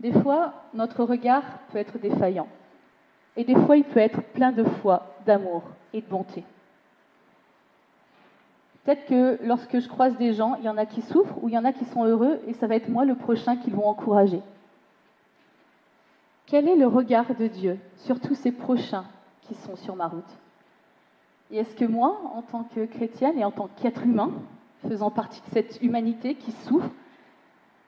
Des 0.00 0.12
fois, 0.12 0.54
notre 0.74 1.04
regard 1.04 1.42
peut 1.70 1.78
être 1.78 1.98
défaillant. 1.98 2.48
Et 3.36 3.44
des 3.44 3.54
fois, 3.54 3.76
il 3.76 3.84
peut 3.84 4.00
être 4.00 4.22
plein 4.32 4.52
de 4.52 4.64
foi, 4.64 5.14
d'amour 5.26 5.62
et 5.92 6.00
de 6.00 6.06
bonté. 6.06 6.44
Peut-être 8.84 9.06
que 9.06 9.38
lorsque 9.44 9.80
je 9.80 9.88
croise 9.88 10.16
des 10.16 10.32
gens, 10.32 10.54
il 10.56 10.64
y 10.64 10.68
en 10.68 10.78
a 10.78 10.86
qui 10.86 11.02
souffrent 11.02 11.42
ou 11.42 11.48
il 11.48 11.54
y 11.54 11.58
en 11.58 11.64
a 11.64 11.72
qui 11.72 11.84
sont 11.86 12.04
heureux 12.04 12.40
et 12.46 12.54
ça 12.54 12.66
va 12.66 12.76
être 12.76 12.88
moi 12.88 13.04
le 13.04 13.16
prochain 13.16 13.56
qu'ils 13.56 13.74
vont 13.74 13.86
encourager. 13.86 14.40
Quel 16.46 16.66
est 16.68 16.76
le 16.76 16.86
regard 16.86 17.34
de 17.34 17.48
Dieu 17.48 17.78
sur 17.96 18.18
tous 18.18 18.34
ces 18.34 18.52
prochains 18.52 19.04
qui 19.42 19.54
sont 19.54 19.76
sur 19.76 19.94
ma 19.94 20.06
route? 20.06 20.38
Et 21.50 21.58
est-ce 21.58 21.74
que 21.76 21.84
moi, 21.84 22.18
en 22.34 22.40
tant 22.40 22.64
que 22.64 22.86
chrétienne 22.86 23.38
et 23.38 23.44
en 23.44 23.50
tant 23.50 23.68
qu'être 23.76 24.04
humain, 24.04 24.32
faisant 24.88 25.10
partie 25.10 25.40
de 25.42 25.52
cette 25.52 25.82
humanité 25.82 26.34
qui 26.34 26.52
souffre, 26.52 26.90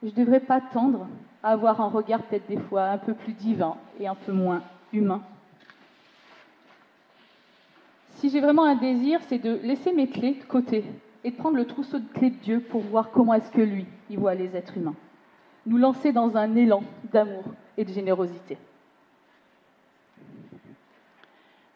je 0.03 0.09
ne 0.09 0.15
devrais 0.15 0.41
pas 0.41 0.61
tendre 0.61 1.07
avoir 1.43 1.81
un 1.81 1.89
regard 1.89 2.23
peut-être 2.23 2.49
des 2.49 2.59
fois 2.59 2.85
un 2.85 2.99
peu 2.99 3.15
plus 3.15 3.33
divin 3.33 3.77
et 3.99 4.07
un 4.07 4.15
peu 4.15 4.33
moins 4.33 4.63
humain 4.93 5.23
si 8.21 8.29
j'ai 8.29 8.41
vraiment 8.41 8.67
un 8.67 8.75
désir, 8.75 9.19
c'est 9.29 9.39
de 9.39 9.59
laisser 9.63 9.95
mes 9.95 10.07
clés 10.07 10.35
de 10.35 10.45
côté 10.45 10.85
et 11.25 11.31
de 11.31 11.37
prendre 11.37 11.57
le 11.57 11.67
trousseau 11.67 11.99
de 11.99 12.09
clés 12.13 12.29
de 12.29 12.37
Dieu 12.37 12.61
pour 12.61 12.83
voir 12.83 13.11
comment 13.11 13.33
est-ce 13.33 13.51
que 13.51 13.63
lui, 13.63 13.87
il 14.11 14.19
voit 14.19 14.35
les 14.35 14.55
êtres 14.55 14.77
humains. 14.77 14.95
Nous 15.67 15.79
lancer 15.79 16.13
dans 16.13 16.37
un 16.37 16.55
élan 16.55 16.83
d'amour 17.13 17.45
et 17.79 17.85
de 17.85 17.93
générosité. 17.93 18.59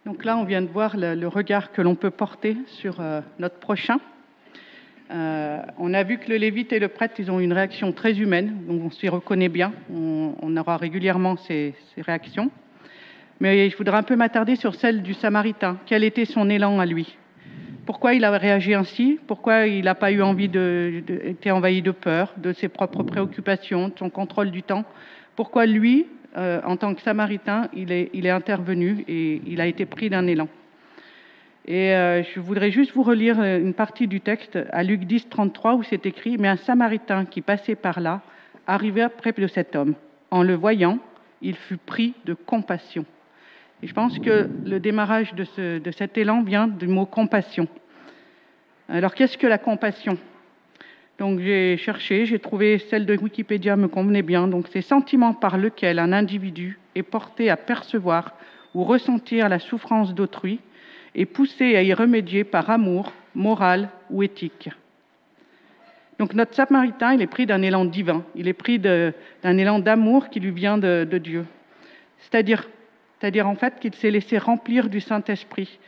Donc 0.04 0.26
là, 0.26 0.37
on 0.37 0.44
vient 0.44 0.61
de 0.61 0.66
voir 0.66 0.99
le, 0.99 1.26
regard 1.28 1.73
que 1.73 1.80
l'on 1.80 1.94
peut 1.94 2.11
porter 2.11 2.59
sur 2.66 3.00
euh, 3.00 3.23
notre 3.38 3.59
prochain. 3.59 3.99
Euh, 5.14 5.62
on 5.78 5.94
a 5.94 6.02
vu 6.02 6.18
que 6.18 6.28
le 6.28 6.37
lévite 6.37 6.73
et 6.73 6.80
le 6.80 6.88
prêtre, 6.88 7.14
ils 7.18 7.30
ont 7.30 7.38
une 7.38 7.52
réaction 7.52 7.92
très 7.92 8.18
humaine, 8.18 8.56
donc 8.66 8.83
on 8.85 8.90
s'y 8.90 9.09
reconnaît 9.09 9.49
bien. 9.49 9.73
On, 9.92 10.56
aura 10.56 10.76
régulièrement 10.76 11.37
ces 11.37 11.75
réactions. 11.99 12.50
Mais 13.40 13.68
je 13.68 13.76
voudrais 13.76 13.97
un 13.97 14.02
peu 14.02 14.16
m'attarder 14.16 14.56
sur 14.56 14.75
celle 14.75 15.02
du 15.02 15.14
Samaritain. 15.14 15.78
Quel 15.87 16.04
était 16.04 16.25
son 16.25 16.49
élan 16.49 16.78
à 16.78 16.87
lui? 16.87 17.16
Pourquoi 17.87 18.14
il 18.14 18.25
a 18.25 18.30
réagi 18.30 18.75
ainsi? 18.75 19.18
Pourquoi 19.26 19.66
il 19.66 19.85
n'a 19.85 19.94
pas 19.94 20.11
eu 20.11 20.23
envie 20.23 20.49
de, 20.49 21.02
été 21.25 21.50
envahi 21.50 21.83
de 21.83 21.90
peur, 21.90 22.33
de 22.38 22.52
ses 22.52 22.68
propres 22.68 23.02
préoccupations, 23.02 23.88
de 23.88 23.99
son 23.99 24.11
contrôle 24.11 24.50
du 24.50 24.62
temps? 24.62 24.85
Pourquoi 25.37 25.66
lui, 25.66 26.06
euh, 26.37 26.61
en 26.64 26.76
tant 26.76 26.94
que 26.94 27.02
Samaritain, 27.02 27.68
il 27.75 27.92
est, 27.92 28.30
intervenu 28.30 29.04
et 29.06 29.42
il 29.47 29.61
a 29.61 29.66
été 29.66 29.85
pris 29.85 30.09
d'un 30.09 30.26
élan? 30.26 30.49
Et 31.66 31.94
euh, 31.94 32.23
je 32.23 32.40
voudrais 32.40 32.71
juste 32.71 32.92
vous 32.92 33.02
relire 33.02 33.42
une 33.42 33.75
partie 33.75 34.06
du 34.06 34.21
texte 34.21 34.59
à 34.71 34.83
Luc 34.83 35.04
10, 35.04 35.28
33, 35.28 35.75
où 35.75 35.83
c'est 35.83 36.04
écrit 36.06 36.37
Mais 36.38 36.49
un 36.49 36.56
Samaritain 36.56 37.25
qui 37.25 37.40
passait 37.40 37.75
par 37.75 38.00
là 38.00 38.21
arriva 38.66 39.09
près 39.09 39.33
de 39.33 39.47
cet 39.47 39.75
homme. 39.75 39.94
En 40.30 40.42
le 40.42 40.54
voyant, 40.54 40.99
il 41.42 41.56
fut 41.56 41.78
pris 41.78 42.14
de 42.25 42.35
compassion 42.35 43.06
et 43.85 43.87
je 43.87 43.92
pense 43.92 44.18
que 44.18 44.49
le 44.64 44.80
démarrage 44.80 45.35
de, 45.35 45.90
cet 45.90 46.16
élan 46.16 46.42
vient 46.42 46.68
du 46.68 46.87
mot 46.87 47.04
compassion. 47.04 47.68
Alors 48.88 49.14
qu'est-ce 49.14 49.37
que 49.37 49.47
la 49.47 49.59
compassion? 49.59 50.16
Donc 51.18 51.40
j'ai 51.40 51.76
cherché, 51.76 52.25
j'ai 52.25 52.38
trouvé 52.38 52.78
celle 52.78 53.04
de 53.04 53.14
Wikipédia 53.14 53.76
me 53.76 53.88
convenait 53.88 54.23
bien. 54.23 54.49
Donc 54.49 54.68
c'est 54.73 54.80
sentiment 54.80 55.35
par 55.35 55.59
lequel 55.59 55.99
un 55.99 56.14
individu 56.14 56.78
est 56.94 57.02
porté 57.02 57.50
à 57.50 57.59
percevoir 57.59 58.33
ou 58.75 58.85
ressentir 58.85 59.50
la 59.50 59.59
souffrance 59.59 60.14
d'autrui 60.14 60.61
et 61.14 61.26
poussé 61.26 61.76
à 61.76 61.83
y 61.83 61.94
remédier 61.94 62.44
par 62.44 62.71
amour, 62.71 63.12
moral 63.35 63.88
ou 64.11 64.23
éthique. 64.23 64.71
Donc 66.18 66.35
notre 66.35 66.54
samaritain, 66.54 67.14
il 67.14 67.23
est 67.23 67.26
pris 67.26 67.47
d'un 67.47 67.62
élan 67.62 67.85
divin, 67.85 68.25
il 68.35 68.49
est 68.49 68.52
pris 68.52 68.78
d'un 68.78 69.12
élan 69.44 69.78
d'amour 69.78 70.28
qui 70.28 70.40
lui 70.40 70.52
vient 70.52 70.78
de, 70.78 71.18
Dieu. 71.18 71.44
C'est-à-dire 72.18 72.68
c'est-à-dire 73.21 73.49
en 73.49 73.54
fait 73.54 73.80
qu'il 73.80 73.94
s'est 73.94 74.11
laissé 74.11 74.38
remplir 74.38 74.88
du 74.88 75.00
Saint-Esprit. 75.00 75.78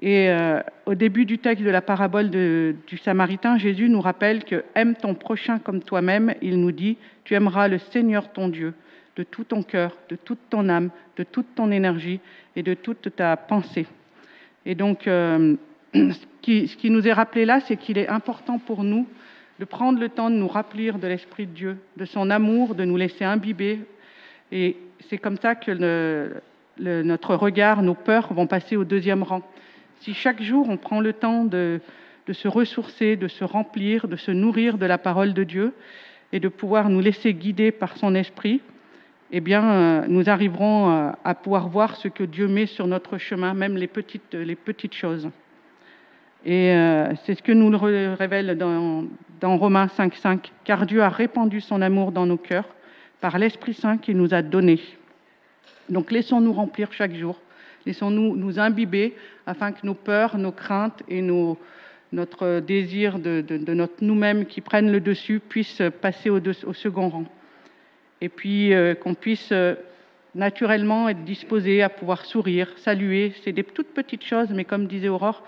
Et 0.00 0.28
euh, 0.28 0.60
au 0.86 0.94
début 0.94 1.24
du 1.24 1.38
texte 1.38 1.64
de 1.64 1.70
la 1.70 1.80
parabole 1.80 2.30
du 2.30 2.98
Samaritain, 3.04 3.58
Jésus 3.58 3.88
nous 3.88 4.00
rappelle 4.00 4.42
que 4.42 4.64
aime 4.74 4.96
ton 4.96 5.14
prochain 5.14 5.60
comme 5.60 5.80
toi-même. 5.80 6.34
Il 6.42 6.60
nous 6.60 6.72
dit, 6.72 6.96
tu 7.22 7.34
aimeras 7.34 7.68
le 7.68 7.78
Seigneur 7.78 8.32
ton 8.32 8.48
Dieu 8.48 8.74
de 9.14 9.22
tout 9.22 9.44
ton 9.44 9.62
cœur, 9.62 9.96
de 10.08 10.16
toute 10.16 10.40
ton 10.50 10.68
âme, 10.68 10.90
de 11.16 11.22
toute 11.22 11.54
ton 11.54 11.70
énergie 11.70 12.20
et 12.56 12.62
de 12.62 12.74
toute 12.74 13.14
ta 13.14 13.36
pensée. 13.36 13.86
Et 14.66 14.74
donc, 14.74 15.06
euh, 15.06 15.56
ce, 15.94 16.26
qui, 16.40 16.90
nous 16.90 17.06
est 17.06 17.12
rappelé 17.12 17.44
là, 17.44 17.60
c'est 17.60 17.76
qu'il 17.76 17.98
est 17.98 18.08
important 18.08 18.58
pour 18.58 18.84
nous 18.84 19.06
de 19.58 19.64
prendre 19.64 20.00
le 20.00 20.08
temps 20.08 20.30
de 20.30 20.36
nous 20.36 20.48
rappeler 20.48 20.92
de 20.92 21.06
l'Esprit 21.06 21.46
de 21.46 21.52
Dieu, 21.52 21.76
de 21.96 22.04
son 22.04 22.30
amour, 22.30 22.74
de 22.74 22.84
nous 22.84 22.96
laisser 22.96 23.24
imbiber. 23.24 23.80
Et 24.50 24.76
c'est 25.08 25.18
comme 25.18 25.36
ça 25.36 25.54
que 25.54 26.32
notre 26.78 27.36
regard, 27.36 27.82
nos 27.82 27.94
peurs 27.94 28.32
vont 28.32 28.46
passer 28.46 28.76
au 28.76 28.84
deuxième 28.84 29.22
rang. 29.22 29.42
Si 30.00 30.14
chaque 30.14 30.42
jour 30.42 30.68
on 30.68 30.76
prend 30.76 31.00
le 31.00 31.12
temps 31.12 31.44
de 31.44 31.80
se 32.32 32.48
ressourcer, 32.48 33.16
de 33.16 33.28
se 33.28 33.44
remplir, 33.44 34.08
de 34.08 34.16
se 34.16 34.32
nourrir 34.32 34.78
de 34.78 34.86
la 34.86 34.98
parole 34.98 35.32
de 35.32 35.44
Dieu 35.44 35.74
et 36.32 36.40
de 36.40 36.48
pouvoir 36.48 36.88
nous 36.88 37.00
laisser 37.00 37.34
guider 37.34 37.70
par 37.70 37.96
son 37.96 38.14
esprit, 38.14 38.62
eh 39.34 39.40
bien, 39.40 39.64
euh, 39.64 40.04
nous 40.08 40.28
arriverons 40.28 40.90
euh, 40.90 41.10
à 41.24 41.34
pouvoir 41.34 41.68
voir 41.68 41.96
ce 41.96 42.08
que 42.08 42.22
Dieu 42.22 42.48
met 42.48 42.66
sur 42.66 42.86
notre 42.86 43.16
chemin, 43.16 43.54
même 43.54 43.78
les 43.78 43.86
petites, 43.86 44.94
choses. 44.94 45.30
Et 46.44 46.70
euh, 46.72 47.14
c'est 47.24 47.34
ce 47.34 47.42
que 47.42 47.52
nous 47.52 47.70
le 47.70 48.12
révèle 48.12 48.58
dans, 48.58 49.56
Romains 49.56 49.86
5.5, 49.86 50.50
car 50.64 50.84
Dieu 50.84 51.02
a 51.02 51.08
répandu 51.08 51.62
son 51.62 51.80
amour 51.80 52.12
dans 52.12 52.26
nos 52.26 52.36
cœurs 52.36 52.68
par 53.22 53.38
l'Esprit 53.38 53.72
Saint 53.72 53.96
qu'il 53.96 54.18
nous 54.18 54.34
a 54.34 54.42
donné. 54.42 54.80
Donc 55.88 56.12
laissons-nous 56.12 56.52
remplir 56.52 56.92
chaque 56.92 57.14
jour, 57.14 57.40
laissons-nous 57.86 58.36
nous 58.36 58.58
imbiber 58.58 59.16
afin 59.46 59.72
que 59.72 59.86
nos 59.86 59.94
peurs, 59.94 60.36
nos 60.36 60.52
craintes 60.52 61.02
et 61.08 61.22
notre 62.12 62.60
désir 62.60 63.18
de, 63.18 63.44
nous-mêmes 64.02 64.44
qui 64.44 64.60
prennent 64.60 64.92
le 64.92 65.00
dessus 65.00 65.40
puissent 65.40 65.82
passer 66.02 66.28
au 66.28 66.72
second 66.74 67.08
rang. 67.08 67.24
Et 68.22 68.28
puis 68.28 68.72
euh, 68.72 68.94
qu'on 68.94 69.14
puisse 69.14 69.50
euh, 69.50 69.74
naturellement 70.36 71.08
être 71.08 71.24
disposé 71.24 71.82
à 71.82 71.88
pouvoir 71.88 72.24
sourire, 72.24 72.68
saluer. 72.76 73.32
C'est 73.42 73.50
des 73.50 73.64
toutes 73.64 73.92
petites 73.92 74.22
choses, 74.22 74.48
mais 74.50 74.64
comme 74.64 74.86
disait 74.86 75.08
Aurore, 75.08 75.42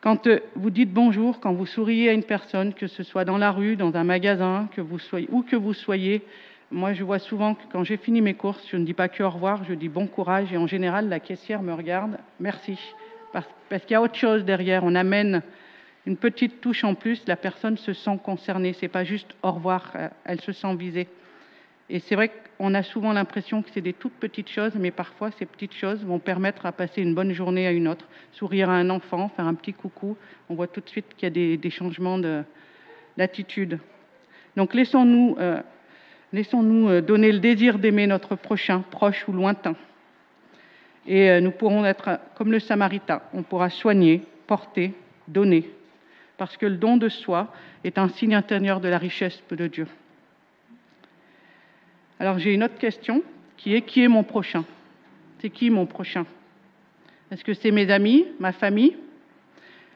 quand 0.00 0.28
euh, 0.28 0.38
vous 0.54 0.70
dites 0.70 0.92
bonjour, 0.92 1.40
quand 1.40 1.52
vous 1.52 1.66
souriez 1.66 2.10
à 2.10 2.12
une 2.12 2.22
personne, 2.22 2.74
que 2.74 2.86
ce 2.86 3.02
soit 3.02 3.24
dans 3.24 3.38
la 3.38 3.50
rue, 3.50 3.74
dans 3.74 3.96
un 3.96 4.04
magasin, 4.04 4.68
où 5.32 5.42
que 5.42 5.56
vous 5.56 5.74
soyez, 5.74 6.22
moi 6.70 6.92
je 6.92 7.02
vois 7.02 7.18
souvent 7.18 7.56
que 7.56 7.64
quand 7.72 7.82
j'ai 7.82 7.96
fini 7.96 8.20
mes 8.20 8.34
courses, 8.34 8.64
je 8.70 8.76
ne 8.76 8.84
dis 8.84 8.94
pas 8.94 9.08
que 9.08 9.24
au 9.24 9.30
revoir, 9.30 9.64
je 9.64 9.74
dis 9.74 9.88
bon 9.88 10.06
courage. 10.06 10.52
Et 10.52 10.56
en 10.56 10.68
général 10.68 11.08
la 11.08 11.18
caissière 11.18 11.60
me 11.60 11.74
regarde, 11.74 12.18
merci, 12.38 12.78
parce, 13.32 13.48
parce 13.68 13.82
qu'il 13.82 13.94
y 13.94 13.96
a 13.96 14.02
autre 14.02 14.14
chose 14.14 14.44
derrière, 14.44 14.84
on 14.84 14.94
amène 14.94 15.42
une 16.06 16.16
petite 16.16 16.60
touche 16.60 16.84
en 16.84 16.94
plus, 16.94 17.20
la 17.26 17.34
personne 17.34 17.76
se 17.78 17.92
sent 17.92 18.20
concernée, 18.22 18.74
c'est 18.74 18.86
pas 18.86 19.02
juste 19.02 19.34
au 19.42 19.50
revoir, 19.50 19.92
elle 20.24 20.40
se 20.40 20.52
sent 20.52 20.76
visée. 20.76 21.08
Et 21.90 21.98
c'est 21.98 22.14
vrai 22.14 22.32
qu'on 22.56 22.74
a 22.74 22.82
souvent 22.82 23.12
l'impression 23.12 23.62
que 23.62 23.68
c'est 23.70 23.82
des 23.82 23.92
toutes 23.92 24.14
petites 24.14 24.48
choses, 24.48 24.74
mais 24.74 24.90
parfois 24.90 25.30
ces 25.32 25.44
petites 25.44 25.74
choses 25.74 26.02
vont 26.04 26.18
permettre 26.18 26.64
à 26.64 26.72
passer 26.72 27.02
une 27.02 27.14
bonne 27.14 27.32
journée 27.32 27.66
à 27.66 27.72
une 27.72 27.88
autre. 27.88 28.08
Sourire 28.32 28.70
à 28.70 28.74
un 28.74 28.88
enfant, 28.88 29.28
faire 29.28 29.46
un 29.46 29.54
petit 29.54 29.74
coucou, 29.74 30.16
on 30.48 30.54
voit 30.54 30.66
tout 30.66 30.80
de 30.80 30.88
suite 30.88 31.06
qu'il 31.16 31.24
y 31.24 31.54
a 31.54 31.56
des, 31.56 31.70
changements 31.70 32.18
de- 32.18 32.42
d'attitude. 33.18 33.78
Donc 34.56 34.72
laissons-nous 34.72 35.36
euh, 35.38 35.60
euh, 36.34 37.00
donner 37.02 37.32
le 37.32 37.40
désir 37.40 37.78
d'aimer 37.78 38.06
notre 38.06 38.34
prochain, 38.34 38.80
proche 38.90 39.28
ou 39.28 39.32
lointain. 39.32 39.76
Et 41.06 41.28
euh, 41.28 41.40
nous 41.40 41.50
pourrons 41.50 41.84
être 41.84 42.18
comme 42.34 42.50
le 42.50 42.60
Samaritain, 42.60 43.20
on 43.34 43.42
pourra 43.42 43.68
soigner, 43.68 44.22
porter, 44.46 44.94
donner, 45.28 45.68
parce 46.38 46.56
que 46.56 46.64
le 46.64 46.76
don 46.76 46.96
de 46.96 47.10
soi 47.10 47.52
est 47.84 47.98
un 47.98 48.08
signe 48.08 48.34
intérieur 48.34 48.80
de 48.80 48.88
la 48.88 48.96
richesse 48.96 49.42
de 49.50 49.66
Dieu. 49.66 49.86
Alors 52.20 52.38
j'ai 52.38 52.54
une 52.54 52.64
autre 52.64 52.78
question 52.78 53.22
qui 53.56 53.74
est 53.74 53.82
qui 53.82 54.02
est 54.02 54.08
mon 54.08 54.22
prochain? 54.22 54.64
C'est 55.40 55.50
qui 55.50 55.70
mon 55.70 55.86
prochain? 55.86 56.26
Est-ce 57.30 57.44
que 57.44 57.54
c'est 57.54 57.70
mes 57.70 57.90
amis, 57.90 58.26
ma 58.38 58.52
famille? 58.52 58.96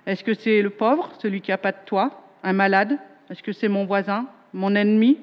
Est-ce 0.07 0.25
que 0.25 0.35
c'est 0.35 0.63
le 0.63 0.71
pauvre, 0.71 1.13
celui 1.21 1.41
qui 1.41 1.51
n'a 1.51 1.59
pas 1.59 1.73
de 1.73 1.79
toit, 1.87 2.23
un 2.43 2.53
malade? 2.53 2.99
Est-ce 3.31 3.43
que 3.43 3.53
c'est 3.53 3.69
mon 3.69 3.85
voisin, 3.85 4.27
mon 4.53 4.75
ennemi, 4.75 5.19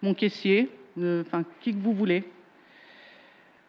mon 0.00 0.14
caissier, 0.14 0.68
euh, 0.98 1.22
enfin 1.22 1.44
qui 1.60 1.72
que 1.72 1.78
vous 1.78 1.92
voulez. 1.92 2.24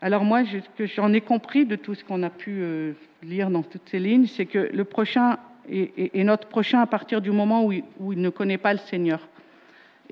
Alors 0.01 0.25
moi, 0.25 0.43
ce 0.43 0.57
que 0.77 0.85
j'en 0.85 1.13
ai 1.13 1.21
compris 1.21 1.65
de 1.65 1.77
tout 1.77 1.95
ce 1.95 2.03
qu'on 2.03 2.23
a 2.23 2.29
pu 2.29 2.51
euh, 2.51 2.93
lire 3.21 3.49
dans 3.49 3.63
toutes 3.63 3.87
ces 3.89 3.99
lignes, 3.99 4.27
c'est 4.27 4.45
que 4.45 4.69
le 4.73 4.83
prochain 4.83 5.37
est, 5.69 6.23
notre 6.23 6.49
prochain 6.49 6.81
à 6.81 6.85
partir 6.87 7.21
du 7.21 7.31
moment 7.31 7.65
où 7.65 8.11
il 8.11 8.21
ne 8.21 8.29
connaît 8.29 8.57
pas 8.57 8.73
le 8.73 8.79
Seigneur. 8.79 9.25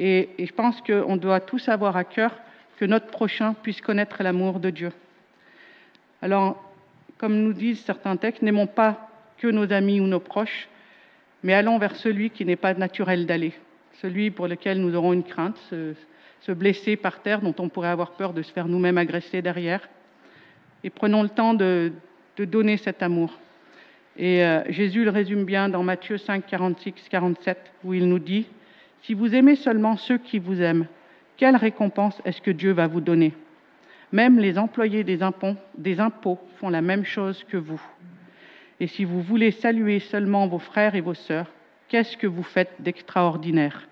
Et, 0.04 0.30
je 0.40 0.52
pense 0.52 0.82
qu'on 0.82 1.16
doit 1.16 1.40
tous 1.40 1.70
avoir 1.70 1.96
à 1.96 2.04
cœur 2.04 2.36
que 2.78 2.86
notre 2.86 3.06
prochain 3.06 3.54
puisse 3.54 3.82
connaître 3.82 4.24
l'amour 4.24 4.60
de 4.60 4.72
Dieu. 4.72 4.92
Alors, 6.24 6.60
comme 7.20 7.36
nous 7.36 7.54
disent 7.54 7.82
certains 7.82 8.18
textes, 8.18 8.42
n'aimons 8.42 8.66
pas 8.66 9.08
que 9.38 9.48
nos 9.48 9.72
amis 9.72 10.02
ou 10.02 10.08
nos 10.08 10.20
proches, 10.20 10.68
mais 11.44 11.54
allons 11.54 11.78
vers 11.78 11.96
celui 11.96 12.32
qui 12.32 12.46
n'est 12.46 12.56
pas 12.56 12.74
naturel 12.74 13.28
d'aller, 13.28 13.54
celui 14.02 14.32
pour 14.32 14.48
lequel 14.48 14.82
nous 14.82 14.96
aurons 14.96 15.14
une 15.14 15.24
crainte, 15.24 15.58
se, 15.70 15.94
se 16.42 16.52
blesser 16.52 16.96
par 16.96 17.22
terre, 17.22 17.42
dont 17.42 17.54
on 17.60 17.70
pourrait 17.70 17.90
avoir 17.90 18.14
peur 18.14 18.34
de 18.34 18.42
se 18.42 18.52
faire 18.52 18.68
nous-mêmes 18.68 18.98
agresser 18.98 19.44
derrière. 19.44 19.88
Et 20.84 20.90
prenons 20.90 21.22
le 21.22 21.30
temps 21.30 21.54
de, 21.54 21.92
de 22.38 22.46
donner 22.46 22.78
cet 22.78 23.04
amour. 23.04 23.38
Et 24.18 24.44
euh, 24.44 24.64
Jésus 24.68 25.04
le 25.04 25.12
résume 25.12 25.46
bien 25.46 25.70
dans 25.70 25.84
Matthieu 25.84 26.18
5, 26.18 26.48
46, 26.48 26.94
47, 27.08 27.72
où 27.84 27.94
il 27.94 28.10
nous 28.10 28.18
dit 28.18 28.48
Si 29.02 29.14
vous 29.14 29.34
aimez 29.34 29.56
seulement 29.56 29.98
ceux 29.98 30.18
qui 30.18 30.40
vous 30.40 30.62
aiment, 30.62 30.88
quelle 31.38 31.56
récompense 31.56 32.22
est-ce 32.24 32.42
que 32.42 32.52
Dieu 32.52 32.72
va 32.72 32.88
vous 32.88 33.02
donner? 33.02 33.34
Même 34.12 34.38
les 34.38 34.60
employés 34.60 35.04
des 35.04 35.24
impôts, 35.24 36.40
font 36.58 36.70
la 36.70 36.82
même 36.82 37.06
chose 37.06 37.44
que 37.46 37.58
vous. 37.58 37.82
Et 38.80 38.88
si 38.88 39.04
vous 39.04 39.22
voulez 39.22 39.52
saluer 39.52 40.00
seulement 40.00 40.48
vos 40.48 40.60
frères 40.60 40.96
et 40.96 41.02
vos 41.02 41.14
sœurs, 41.14 41.48
qu'est-ce 41.88 42.18
que 42.18 42.28
vous 42.28 42.44
faites 42.44 42.74
d'extraordinaire? 42.80 43.88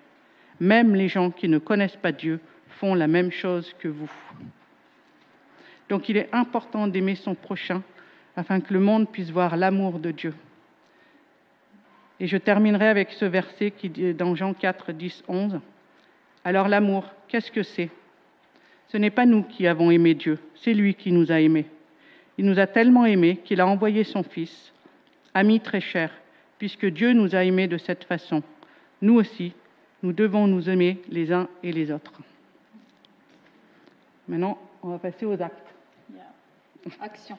Même 0.60 0.94
les 0.94 1.08
gens 1.08 1.32
qui 1.32 1.48
ne 1.48 1.58
connaissent 1.58 1.96
pas 1.96 2.12
Dieu 2.12 2.40
font 2.68 2.94
la 2.94 3.08
même 3.08 3.32
chose 3.32 3.74
que 3.80 3.88
vous. 3.88 4.12
Donc 5.90 6.10
il 6.10 6.18
est 6.18 6.30
important 6.32 6.88
d'aimer 6.88 7.16
son 7.16 7.34
prochain 7.34 7.82
afin 8.36 8.60
que 8.62 8.74
le 8.74 8.80
monde 8.80 9.10
puisse 9.10 9.32
voir 9.32 9.58
l'amour 9.58 10.00
de 10.00 10.12
Dieu. 10.12 10.34
Et 12.20 12.28
je 12.28 12.38
terminerai 12.38 12.88
avec 12.88 13.12
ce 13.12 13.26
verset 13.26 13.72
qui 13.72 13.90
dit 13.90 14.14
dans 14.14 14.36
Jean 14.36 14.54
4, 14.54 14.92
10, 14.92 15.24
11. 15.28 15.60
Alors 16.44 16.68
l'amour, 16.68 17.06
qu'est-ce 17.28 17.52
que 17.52 17.64
c'est? 17.64 17.90
Ce 18.90 18.98
n'est 18.98 19.12
pas 19.12 19.26
nous 19.26 19.44
qui 19.44 19.68
avons 19.68 19.92
aimé 19.92 20.16
Dieu, 20.16 20.40
c'est 20.56 20.74
lui 20.74 20.96
qui 20.96 21.12
nous 21.12 21.32
a 21.32 21.40
aimés. 21.40 21.68
Il 22.38 22.46
nous 22.46 22.60
a 22.60 22.68
tellement 22.68 23.06
aimés 23.06 23.38
qu'il 23.38 23.62
a 23.62 23.68
envoyé 23.68 24.04
son 24.04 24.24
Fils, 24.24 24.74
ami 25.34 25.60
très 25.60 25.82
cher, 25.82 26.12
puisque 26.58 26.86
Dieu 26.86 27.14
nous 27.14 27.36
a 27.36 27.44
aimés 27.44 27.68
de 27.68 27.78
cette 27.78 28.04
façon. 28.04 28.42
Nous 29.02 29.16
aussi, 29.16 29.54
nous 30.02 30.14
devons 30.14 30.48
nous 30.48 30.70
aimer 30.70 31.02
les 31.10 31.32
uns 31.32 31.48
et 31.64 31.72
les 31.72 31.92
autres. 31.92 32.20
Maintenant, 34.28 34.58
on 34.82 34.90
va 34.90 35.00
passer 35.00 35.26
aux 35.26 35.42
actes. 35.42 35.74
Action. 37.02 37.38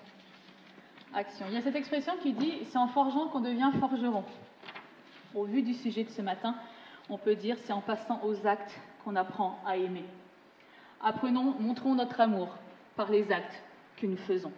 Action. 1.14 1.46
Il 1.48 1.54
y 1.54 1.56
a 1.56 1.62
cette 1.62 1.76
expression 1.76 2.12
qui 2.22 2.32
dit 2.32 2.52
c'est 2.70 2.78
en 2.78 2.88
forgeant 2.88 3.28
qu'on 3.28 3.40
devient 3.40 3.70
forgeron. 3.80 4.24
Au 5.34 5.44
vu 5.44 5.62
du 5.62 5.74
sujet 5.74 6.02
de 6.02 6.10
ce 6.10 6.22
matin, 6.22 6.56
on 7.08 7.16
peut 7.16 7.36
dire 7.36 7.56
c'est 7.64 7.72
en 7.72 7.80
passant 7.80 8.20
aux 8.24 8.46
actes 8.46 8.76
qu'on 9.04 9.14
apprend 9.14 9.60
à 9.64 9.76
aimer. 9.76 10.04
Apprenons, 11.00 11.54
montrons 11.60 11.94
notre 11.94 12.20
amour 12.20 12.48
par 12.96 13.10
les 13.10 13.30
actes 13.30 13.62
que 13.96 14.06
nous 14.06 14.16
faisons. 14.16 14.52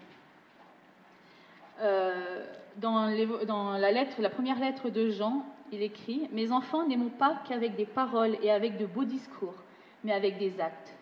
Euh, 1.81 2.47
dans, 2.77 3.07
la 3.07 4.31
première 4.31 4.59
lettre 4.59 4.89
de 4.89 5.11
Jean, 5.11 5.45
il 5.73 5.83
écrit 5.83 6.29
Mes 6.33 6.53
enfants, 6.53 6.87
n'aimons 6.87 7.11
pas 7.11 7.43
qu'avec 7.47 7.77
des 7.77 7.87
paroles 7.87 8.39
et 8.43 8.51
avec 8.51 8.79
de 8.79 8.87
beaux 8.87 9.05
discours, 9.05 9.55
mais 10.05 10.13
avec 10.13 10.39
des 10.39 10.59
actes. 10.59 10.95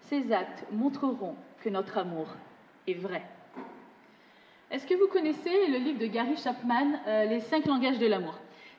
Ces 0.00 0.32
actes 0.32 0.64
montreront 0.72 1.36
que 1.62 1.68
notre 1.68 1.98
amour 1.98 2.26
est 2.88 2.94
vrai. 2.94 3.22
Est-ce 4.72 4.86
que 4.86 4.94
vous 4.94 5.06
connaissez 5.06 5.68
le 5.68 5.78
livre 5.78 6.00
de 6.00 6.06
Gary 6.06 6.36
Chapman, 6.36 6.98
euh, 7.06 7.24
Les 7.26 7.40
cinq 7.40 7.66
langages 7.66 7.98
de 7.98 8.06
l'amour 8.06 8.34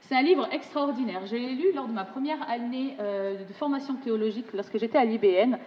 C'est 0.07 0.15
un 0.15 0.22
livre 0.22 0.48
extraordinaire. 0.51 1.25
Je 1.25 1.36
l'ai 1.36 1.55
lu 1.55 1.72
lors 1.74 1.88
de 1.88 1.93
ma 1.93 2.03
première 2.03 2.50
année 2.50 2.98
euh, 3.00 3.45
de 3.45 3.53
formation 3.53 3.95
théologique 3.95 4.51
lorsque 4.53 4.77
j'étais 4.77 4.98
à 4.98 5.05
l'IBN. 5.05 5.57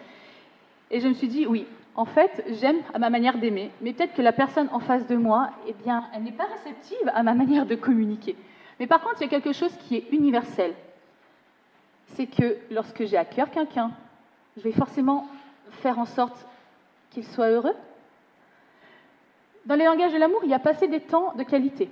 Et 0.90 1.00
je 1.00 1.08
me 1.08 1.14
suis 1.14 1.28
dit, 1.28 1.46
oui, 1.46 1.66
en 1.94 2.04
fait, 2.04 2.44
j'aime 2.60 2.76
à 2.92 2.98
ma 2.98 3.08
manière 3.08 3.38
d'aimer, 3.38 3.70
mais 3.80 3.94
peut-être 3.94 4.12
que 4.12 4.20
la 4.20 4.32
personne 4.32 4.68
en 4.72 4.80
face 4.80 5.06
de 5.06 5.16
moi, 5.16 5.50
eh 5.66 5.72
bien, 5.72 6.04
elle 6.14 6.22
n'est 6.22 6.32
pas 6.32 6.44
réceptive 6.44 7.10
à 7.14 7.22
ma 7.22 7.32
manière 7.32 7.64
de 7.64 7.74
communiquer. 7.74 8.36
Mais 8.78 8.86
par 8.86 9.00
contre, 9.00 9.16
il 9.20 9.24
y 9.24 9.26
a 9.26 9.30
quelque 9.30 9.52
chose 9.52 9.74
qui 9.88 9.96
est 9.96 10.12
universel. 10.12 10.74
C'est 12.08 12.26
que 12.26 12.58
lorsque 12.70 13.06
j'ai 13.06 13.16
à 13.16 13.24
cœur 13.24 13.50
quelqu'un, 13.50 13.90
je 14.58 14.62
vais 14.62 14.72
forcément 14.72 15.26
faire 15.70 15.98
en 15.98 16.04
sorte 16.04 16.46
qu'il 17.10 17.24
soit 17.24 17.48
heureux. 17.48 17.74
Dans 19.64 19.74
les 19.74 19.86
langages 19.86 20.12
de 20.12 20.18
l'amour, 20.18 20.40
il 20.44 20.50
y 20.50 20.54
a 20.54 20.58
passer 20.58 20.88
des 20.88 21.00
temps 21.00 21.32
de 21.34 21.42
qualité, 21.42 21.88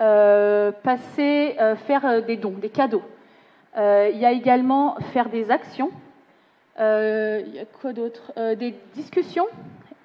passer, 0.00 1.56
euh, 1.60 1.76
faire 1.76 2.06
euh, 2.06 2.20
des 2.20 2.36
dons, 2.36 2.54
des 2.58 2.70
cadeaux. 2.70 3.02
il 3.76 4.18
y 4.18 4.24
a 4.24 4.32
également 4.32 4.96
faire 5.12 5.28
des 5.28 5.50
actions. 5.50 5.90
il 6.78 7.54
y 7.54 7.58
a 7.58 7.66
quoi 7.80 7.92
d'autre? 7.92 8.32
Des 8.54 8.74
discussions. 8.94 9.46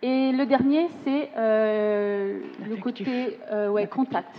Et 0.01 0.31
le 0.31 0.45
dernier, 0.45 0.89
c'est 1.03 1.29
le 1.35 2.75
côté 2.81 3.37
ouais, 3.69 3.87
contact. 3.87 4.35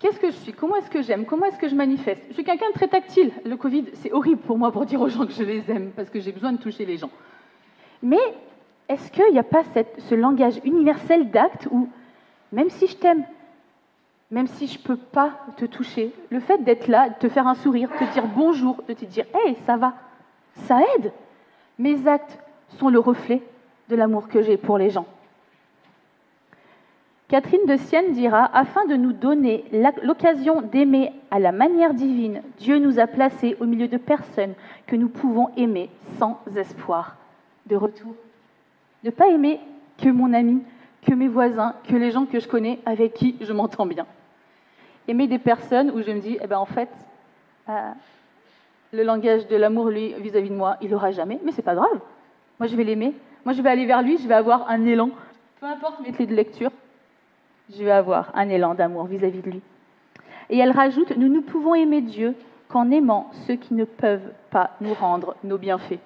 Qu'est-ce 0.00 0.18
que 0.18 0.30
je 0.30 0.36
suis? 0.36 0.52
Comment 0.52 0.76
est-ce 0.76 0.90
que 0.90 1.02
j'aime? 1.02 1.26
Comment 1.26 1.46
est-ce 1.46 1.58
que 1.58 1.68
je 1.68 1.74
manifeste? 1.74 2.22
Je 2.30 2.34
suis 2.34 2.44
quelqu'un 2.44 2.68
de 2.70 2.74
très 2.74 2.88
tactile. 2.88 3.32
Le 3.44 3.56
Covid, 3.56 3.84
c'est 3.94 4.10
horrible 4.12 4.40
pour 4.40 4.56
moi 4.56 4.72
pour 4.72 4.86
dire 4.86 5.00
aux 5.00 5.10
gens 5.10 5.26
que 5.26 5.32
je 5.32 5.42
les 5.42 5.70
aime, 5.70 5.92
parce 5.94 6.08
que 6.08 6.20
j'ai 6.20 6.32
besoin 6.32 6.52
de 6.52 6.58
toucher 6.58 6.86
les 6.86 6.96
gens. 6.96 7.10
Mais 8.02 8.18
est-ce 8.88 9.12
qu'il 9.12 9.30
n'y 9.30 9.38
a 9.38 9.44
pas 9.44 9.62
ce 9.98 10.14
langage 10.14 10.58
universel 10.64 11.30
d'acte 11.30 11.68
où, 11.70 11.88
même 12.52 12.70
si 12.70 12.86
je 12.86 12.96
t'aime, 12.96 13.24
même 14.30 14.46
si 14.46 14.66
je 14.66 14.78
ne 14.78 14.84
peux 14.84 14.96
pas 14.96 15.32
te 15.56 15.64
toucher, 15.64 16.12
le 16.30 16.40
fait 16.40 16.62
d'être 16.62 16.86
là, 16.88 17.08
de 17.08 17.14
te 17.14 17.28
faire 17.28 17.46
un 17.46 17.54
sourire, 17.54 17.88
de 17.88 18.06
te 18.06 18.12
dire 18.12 18.26
bonjour, 18.26 18.82
de 18.88 18.94
te 18.94 19.04
dire 19.04 19.26
Hey, 19.34 19.56
ça 19.66 19.76
va, 19.76 19.94
ça 20.54 20.78
aide. 20.96 21.12
Mes 21.78 22.06
actes 22.06 22.38
sont 22.78 22.88
le 22.88 22.98
reflet 22.98 23.42
de 23.88 23.96
l'amour 23.96 24.28
que 24.28 24.42
j'ai 24.42 24.56
pour 24.56 24.78
les 24.78 24.90
gens. 24.90 25.06
Catherine 27.30 27.64
de 27.66 27.76
Sienne 27.76 28.12
dira 28.12 28.50
Afin 28.52 28.86
de 28.86 28.96
nous 28.96 29.12
donner 29.12 29.64
l'occasion 30.02 30.62
d'aimer 30.62 31.12
à 31.30 31.38
la 31.38 31.52
manière 31.52 31.94
divine, 31.94 32.42
Dieu 32.58 32.78
nous 32.78 32.98
a 32.98 33.06
placés 33.06 33.56
au 33.60 33.66
milieu 33.66 33.86
de 33.86 33.96
personnes 33.96 34.54
que 34.86 34.96
nous 34.96 35.08
pouvons 35.08 35.48
aimer 35.56 35.90
sans 36.18 36.40
espoir 36.56 37.16
de 37.66 37.76
retour. 37.76 38.14
Ne 39.04 39.10
pas 39.10 39.28
aimer 39.28 39.60
que 39.98 40.08
mon 40.08 40.32
ami, 40.32 40.62
que 41.02 41.14
mes 41.14 41.28
voisins, 41.28 41.74
que 41.88 41.96
les 41.96 42.10
gens 42.10 42.26
que 42.26 42.40
je 42.40 42.48
connais, 42.48 42.78
avec 42.86 43.14
qui 43.14 43.36
je 43.40 43.52
m'entends 43.52 43.86
bien. 43.86 44.06
Aimer 45.08 45.26
des 45.26 45.38
personnes 45.38 45.90
où 45.90 46.02
je 46.02 46.10
me 46.10 46.20
dis 46.20 46.38
Eh 46.42 46.46
ben 46.46 46.58
en 46.58 46.66
fait, 46.66 46.90
euh, 47.68 47.92
le 48.92 49.02
langage 49.02 49.46
de 49.48 49.56
l'amour, 49.56 49.88
lui, 49.88 50.14
vis-à-vis 50.14 50.50
de 50.50 50.54
moi, 50.54 50.76
il 50.80 50.90
l'aura 50.90 51.10
jamais, 51.10 51.40
mais 51.44 51.52
c'est 51.52 51.62
pas 51.62 51.74
grave. 51.74 52.00
Moi, 52.58 52.66
je 52.66 52.76
vais 52.76 52.84
l'aimer. 52.84 53.14
Moi, 53.44 53.54
je 53.54 53.62
vais 53.62 53.70
aller 53.70 53.86
vers 53.86 54.02
lui, 54.02 54.18
je 54.18 54.28
vais 54.28 54.34
avoir 54.34 54.68
un 54.68 54.84
élan. 54.84 55.10
Peu 55.60 55.66
importe 55.66 56.00
mes 56.00 56.12
clés 56.12 56.26
de 56.26 56.34
lecture, 56.34 56.70
je 57.72 57.82
vais 57.84 57.90
avoir 57.90 58.30
un 58.34 58.48
élan 58.48 58.74
d'amour 58.74 59.04
vis-à-vis 59.04 59.40
de 59.40 59.50
lui. 59.50 59.62
Et 60.50 60.58
elle 60.58 60.72
rajoute, 60.72 61.16
nous 61.16 61.28
ne 61.28 61.40
pouvons 61.40 61.74
aimer 61.74 62.00
Dieu 62.00 62.34
qu'en 62.68 62.90
aimant 62.90 63.30
ceux 63.46 63.54
qui 63.56 63.74
ne 63.74 63.84
peuvent 63.84 64.32
pas 64.50 64.70
nous 64.80 64.94
rendre 64.94 65.36
nos 65.44 65.58
bienfaits. 65.58 66.00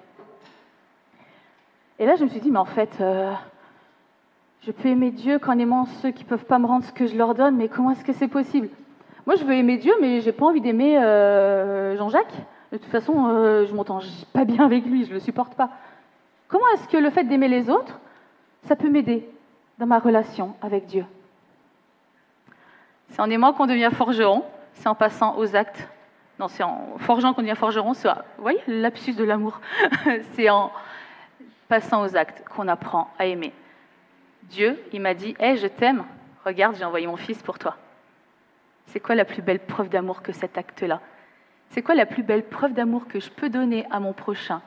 Et 1.97 2.05
là, 2.05 2.15
je 2.15 2.23
me 2.23 2.29
suis 2.29 2.39
dit, 2.39 2.51
mais 2.51 2.59
en 2.59 2.65
fait, 2.65 2.97
euh, 3.01 3.31
je 4.61 4.71
peux 4.71 4.89
aimer 4.89 5.11
Dieu 5.11 5.39
qu'en 5.39 5.57
aimant 5.59 5.85
ceux 6.01 6.11
qui 6.11 6.23
ne 6.23 6.29
peuvent 6.29 6.45
pas 6.45 6.59
me 6.59 6.65
rendre 6.65 6.85
ce 6.85 6.91
que 6.91 7.05
je 7.05 7.15
leur 7.15 7.35
donne, 7.35 7.55
mais 7.55 7.67
comment 7.69 7.91
est-ce 7.91 8.03
que 8.03 8.13
c'est 8.13 8.27
possible? 8.27 8.69
Moi, 9.25 9.35
je 9.35 9.43
veux 9.43 9.53
aimer 9.53 9.77
Dieu, 9.77 9.93
mais 10.01 10.21
j'ai 10.21 10.31
pas 10.31 10.45
envie 10.45 10.61
d'aimer 10.61 10.97
euh, 10.97 11.97
Jean-Jacques. 11.97 12.33
De 12.71 12.77
toute 12.77 12.91
façon, 12.91 13.27
euh, 13.27 13.65
je 13.65 13.73
m'entends 13.73 13.99
pas 14.33 14.45
bien 14.45 14.65
avec 14.65 14.85
lui, 14.85 15.05
je 15.05 15.13
le 15.13 15.19
supporte 15.19 15.55
pas. 15.55 15.69
Comment 16.47 16.65
est-ce 16.73 16.87
que 16.87 16.97
le 16.97 17.09
fait 17.09 17.23
d'aimer 17.23 17.47
les 17.47 17.69
autres, 17.69 17.99
ça 18.63 18.75
peut 18.75 18.89
m'aider 18.89 19.27
dans 19.79 19.87
ma 19.87 19.99
relation 19.99 20.55
avec 20.61 20.85
Dieu? 20.85 21.05
C'est 23.09 23.21
en 23.21 23.29
aimant 23.29 23.53
qu'on 23.53 23.65
devient 23.65 23.89
forgeron, 23.93 24.43
c'est 24.73 24.87
en 24.87 24.95
passant 24.95 25.37
aux 25.37 25.55
actes. 25.55 25.87
Non, 26.39 26.47
c'est 26.47 26.63
en 26.63 26.97
forgeant 26.97 27.33
qu'on 27.33 27.41
devient 27.41 27.55
forgeron, 27.55 27.93
c'est, 27.93 28.09
vous 28.37 28.49
lapsus 28.67 29.13
de 29.13 29.23
l'amour. 29.23 29.59
c'est 30.33 30.49
en 30.49 30.71
passant 31.67 32.03
aux 32.03 32.15
actes 32.15 32.43
qu'on 32.49 32.67
apprend 32.67 33.09
à 33.17 33.25
aimer. 33.25 33.53
Dieu, 34.49 34.79
il 34.93 35.01
m'a 35.01 35.13
dit, 35.13 35.35
hé, 35.39 35.57
je 35.57 35.67
t'aime, 35.67 36.05
regarde, 36.43 36.75
j'ai 36.77 36.85
envoyé 36.85 37.07
mon 37.07 37.17
fils 37.17 37.41
pour 37.41 37.59
toi. 37.59 37.77
C'est 38.87 38.99
quoi 38.99 39.15
la 39.15 39.25
plus 39.25 39.41
belle 39.41 39.59
preuve 39.59 39.89
d'amour 39.89 40.21
que 40.21 40.31
cet 40.31 40.57
acte-là? 40.57 41.01
C'est 41.69 41.81
quoi 41.81 41.95
la 41.95 42.05
plus 42.05 42.23
belle 42.23 42.43
preuve 42.43 42.73
d'amour 42.73 43.07
que 43.07 43.19
je 43.19 43.29
peux 43.29 43.49
donner 43.49 43.85
à 43.91 43.99
mon 43.99 44.13
prochain 44.13 44.61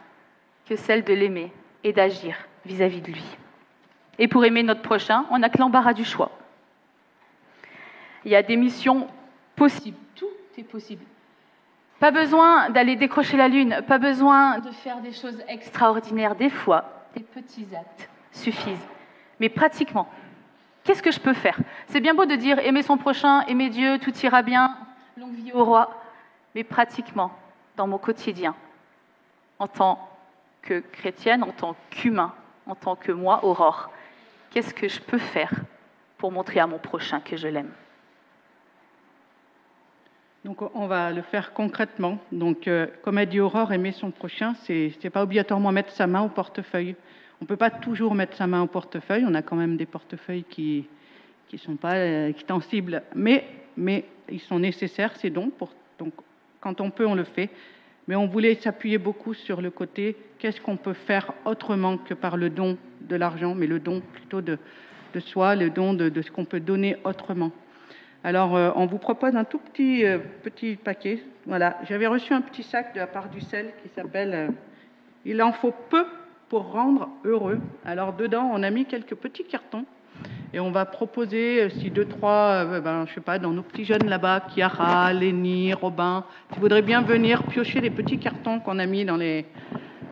que 0.66 0.76
celle 0.76 1.04
de 1.04 1.14
l'aimer 1.14 1.52
et 1.84 1.92
d'agir 1.92 2.36
vis-à-vis 2.66 3.00
de 3.00 3.12
lui? 3.12 3.24
Et 4.18 4.28
pour 4.28 4.44
aimer 4.44 4.64
notre 4.64 4.82
prochain, 4.82 5.24
on 5.30 5.38
n'a 5.38 5.48
que 5.48 5.58
l'embarras 5.58 5.94
du 5.94 6.04
choix. 6.04 6.30
Il 8.24 8.32
y 8.32 8.36
a 8.36 8.42
des 8.42 8.56
missions 8.56 9.06
possibles. 9.54 9.96
Tout 10.16 10.26
est 10.58 10.64
possible. 10.64 11.04
Pas 12.00 12.10
besoin 12.10 12.70
d'aller 12.70 12.96
décrocher 12.96 13.36
la 13.36 13.48
lune, 13.48 13.82
pas 13.86 13.98
besoin 13.98 14.58
de 14.58 14.70
faire 14.70 15.00
des 15.00 15.12
choses 15.12 15.42
extraordinaires. 15.48 16.34
Des 16.34 16.50
fois, 16.50 17.06
des 17.14 17.22
petits 17.22 17.68
actes 17.74 18.08
suffisent. 18.32 18.86
Mais 19.40 19.48
pratiquement, 19.48 20.08
qu'est-ce 20.84 21.02
que 21.02 21.10
je 21.10 21.20
peux 21.20 21.34
faire? 21.34 21.58
C'est 21.86 22.00
bien 22.00 22.14
beau 22.14 22.26
de 22.26 22.34
dire 22.34 22.58
aimer 22.58 22.82
son 22.82 22.96
prochain, 22.96 23.42
aimer 23.42 23.70
Dieu, 23.70 23.98
tout 23.98 24.16
ira 24.18 24.42
bien, 24.42 24.76
longue 25.16 25.34
vie 25.34 25.52
au 25.52 25.64
roi. 25.64 25.90
Mais 26.54 26.64
pratiquement, 26.64 27.32
dans 27.76 27.86
mon 27.86 27.98
quotidien, 27.98 28.54
en 29.58 29.66
tant 29.66 30.08
que 30.62 30.80
chrétienne, 30.80 31.42
en 31.42 31.52
tant 31.52 31.76
qu'humain, 31.90 32.34
en 32.66 32.74
tant 32.74 32.96
que 32.96 33.12
moi, 33.12 33.44
Aurore, 33.44 33.90
qu'est-ce 34.50 34.74
que 34.74 34.88
je 34.88 35.00
peux 35.00 35.18
faire 35.18 35.52
pour 36.18 36.32
montrer 36.32 36.60
à 36.60 36.66
mon 36.66 36.78
prochain 36.78 37.20
que 37.20 37.36
je 37.36 37.48
l'aime? 37.48 37.70
Donc 40.44 40.62
on 40.74 40.86
va 40.86 41.10
le 41.10 41.22
faire 41.22 41.52
concrètement. 41.52 42.18
Donc, 42.32 42.68
euh, 42.68 42.86
comme 43.02 43.18
a 43.18 43.26
dit 43.26 43.40
Aurore, 43.40 43.72
aimer 43.72 43.92
son 43.92 44.10
prochain, 44.10 44.54
c'est 44.62 44.92
n'est 45.02 45.10
pas 45.10 45.22
obligatoirement 45.22 45.72
mettre 45.72 45.92
sa 45.92 46.06
main 46.06 46.22
au 46.22 46.28
portefeuille. 46.28 46.96
On 47.40 47.44
ne 47.44 47.46
peut 47.46 47.56
pas 47.56 47.70
toujours 47.70 48.14
mettre 48.14 48.36
sa 48.36 48.46
main 48.46 48.62
au 48.62 48.66
portefeuille. 48.66 49.24
On 49.26 49.34
a 49.34 49.42
quand 49.42 49.56
même 49.56 49.76
des 49.76 49.86
portefeuilles 49.86 50.44
qui 50.48 50.86
ne 51.52 51.58
sont 51.58 51.76
pas 51.76 51.94
euh, 51.94 52.28
extensibles, 52.28 53.02
mais, 53.14 53.44
mais 53.76 54.04
ils 54.30 54.40
sont 54.40 54.58
nécessaires, 54.58 55.16
ces 55.16 55.30
dons. 55.30 55.52
Donc, 55.98 56.12
quand 56.60 56.80
on 56.80 56.90
peut, 56.90 57.06
on 57.06 57.14
le 57.14 57.24
fait. 57.24 57.50
Mais 58.08 58.16
on 58.16 58.26
voulait 58.26 58.54
s'appuyer 58.54 58.98
beaucoup 58.98 59.34
sur 59.34 59.60
le 59.60 59.70
côté 59.70 60.16
qu'est-ce 60.38 60.60
qu'on 60.60 60.76
peut 60.76 60.94
faire 60.94 61.32
autrement 61.44 61.98
que 61.98 62.14
par 62.14 62.36
le 62.36 62.48
don 62.50 62.78
de 63.02 63.16
l'argent, 63.16 63.54
mais 63.54 63.66
le 63.66 63.78
don 63.78 64.00
plutôt 64.00 64.40
de, 64.40 64.58
de 65.14 65.20
soi, 65.20 65.54
le 65.54 65.70
don 65.70 65.94
de, 65.94 66.08
de 66.08 66.22
ce 66.22 66.30
qu'on 66.30 66.44
peut 66.44 66.60
donner 66.60 66.96
autrement. 67.04 67.52
Alors, 68.24 68.56
euh, 68.56 68.70
on 68.74 68.86
vous 68.86 68.98
propose 68.98 69.36
un 69.36 69.44
tout 69.44 69.58
petit, 69.58 70.04
euh, 70.04 70.18
petit 70.42 70.76
paquet. 70.76 71.22
Voilà, 71.46 71.78
j'avais 71.88 72.06
reçu 72.06 72.32
un 72.32 72.40
petit 72.40 72.62
sac 72.62 72.92
de 72.94 72.98
la 72.98 73.06
part 73.06 73.28
du 73.28 73.40
sel 73.40 73.72
qui 73.82 73.88
s'appelle 73.94 74.34
euh, 74.34 74.48
Il 75.24 75.40
en 75.40 75.52
faut 75.52 75.74
peu 75.88 76.04
pour 76.48 76.72
rendre 76.72 77.08
heureux. 77.24 77.58
Alors, 77.84 78.12
dedans, 78.14 78.50
on 78.52 78.62
a 78.62 78.70
mis 78.70 78.84
quelques 78.86 79.14
petits 79.14 79.44
cartons. 79.44 79.84
Et 80.52 80.60
on 80.60 80.70
va 80.70 80.86
proposer, 80.86 81.68
si 81.70 81.90
deux, 81.90 82.06
trois, 82.06 82.64
ben, 82.80 83.06
je 83.06 83.14
sais 83.14 83.20
pas, 83.20 83.38
dans 83.38 83.52
nos 83.52 83.62
petits 83.62 83.84
jeunes 83.84 84.08
là-bas, 84.08 84.46
Chiara, 84.48 85.12
Lénie, 85.12 85.74
Robin, 85.74 86.24
qui 86.52 86.58
voudraient 86.58 86.82
bien 86.82 87.02
venir 87.02 87.42
piocher 87.44 87.80
les 87.80 87.90
petits 87.90 88.18
cartons 88.18 88.58
qu'on 88.58 88.78
a 88.78 88.86
mis 88.86 89.04
dans, 89.04 89.16
les, 89.16 89.44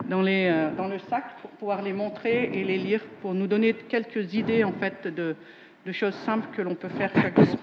dans, 0.09 0.22
les, 0.22 0.68
dans 0.77 0.88
le 0.88 0.99
sac 0.99 1.25
pour 1.40 1.51
pouvoir 1.53 1.83
les 1.83 1.94
montrer 1.94 2.51
et 2.53 2.64
les 2.64 2.77
lire, 2.77 3.01
pour 3.22 3.35
nous 3.35 3.46
donner 3.46 3.72
quelques 3.72 4.35
idées, 4.35 4.62
en 4.62 4.72
fait, 4.72 5.09
de, 5.09 5.35
de 5.87 5.92
choses 5.92 6.14
simples 6.14 6.49
que 6.55 6.62
l'on 6.62 6.75
peut 6.75 6.90
faire 6.90 7.11
chaque 7.14 7.40
jour. 7.42 7.57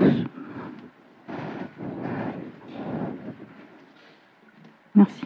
Merci. 4.95 5.25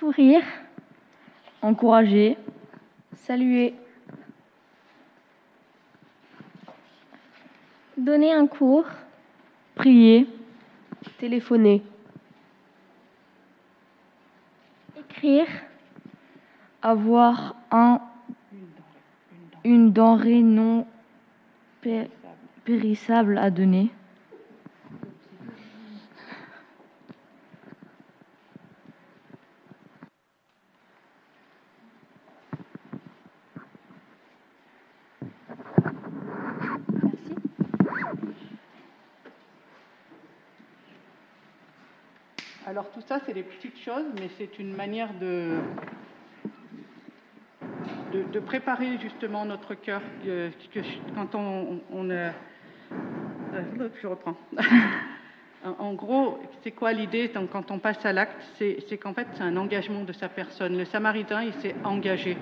Sourire, 0.00 0.42
encourager, 1.60 2.38
saluer, 3.16 3.74
donner 7.98 8.32
un 8.32 8.46
cours, 8.46 8.86
prier, 9.74 10.26
téléphoner, 11.18 11.82
avoir 16.82 17.56
un, 17.70 18.00
une 19.64 19.92
denrée 19.92 20.42
non 20.42 20.86
pé- 21.80 22.10
périssable 22.64 23.38
à 23.38 23.50
donner. 23.50 23.90
Alors 42.66 42.90
tout 42.92 42.99
ça, 43.10 43.18
c'est 43.26 43.34
des 43.34 43.42
petites 43.42 43.76
choses, 43.84 44.04
mais 44.14 44.30
c'est 44.38 44.60
une 44.60 44.72
manière 44.72 45.12
de, 45.20 45.56
de, 48.12 48.38
préparer 48.38 48.98
justement 49.02 49.44
notre 49.44 49.74
cœur. 49.74 50.00
euh, 50.28 50.48
quand 51.16 51.34
on, 51.34 51.80
euh, 52.08 52.30
euh, 53.54 53.88
je 54.00 54.06
reprends. 54.06 54.36
En- 55.80 55.92
gros, 55.92 56.38
c'est 56.62 56.70
quoi 56.70 56.92
l'idée 56.92 57.30
quand 57.52 57.70
on 57.72 57.80
passe 57.80 58.06
à 58.06 58.12
l'acte? 58.14 58.40
C'est 58.56 58.78
c'est 58.88 58.96
qu'en 58.96 59.12
fait, 59.12 59.26
c'est 59.34 59.42
un 59.42 59.56
engagement 59.56 60.04
de 60.04 60.12
sa 60.12 60.28
personne. 60.28 60.78
Le 60.78 60.84
Samaritain, 60.84 61.42
il 61.42 61.52
s'est 61.54 61.74
engagé. 61.84 62.38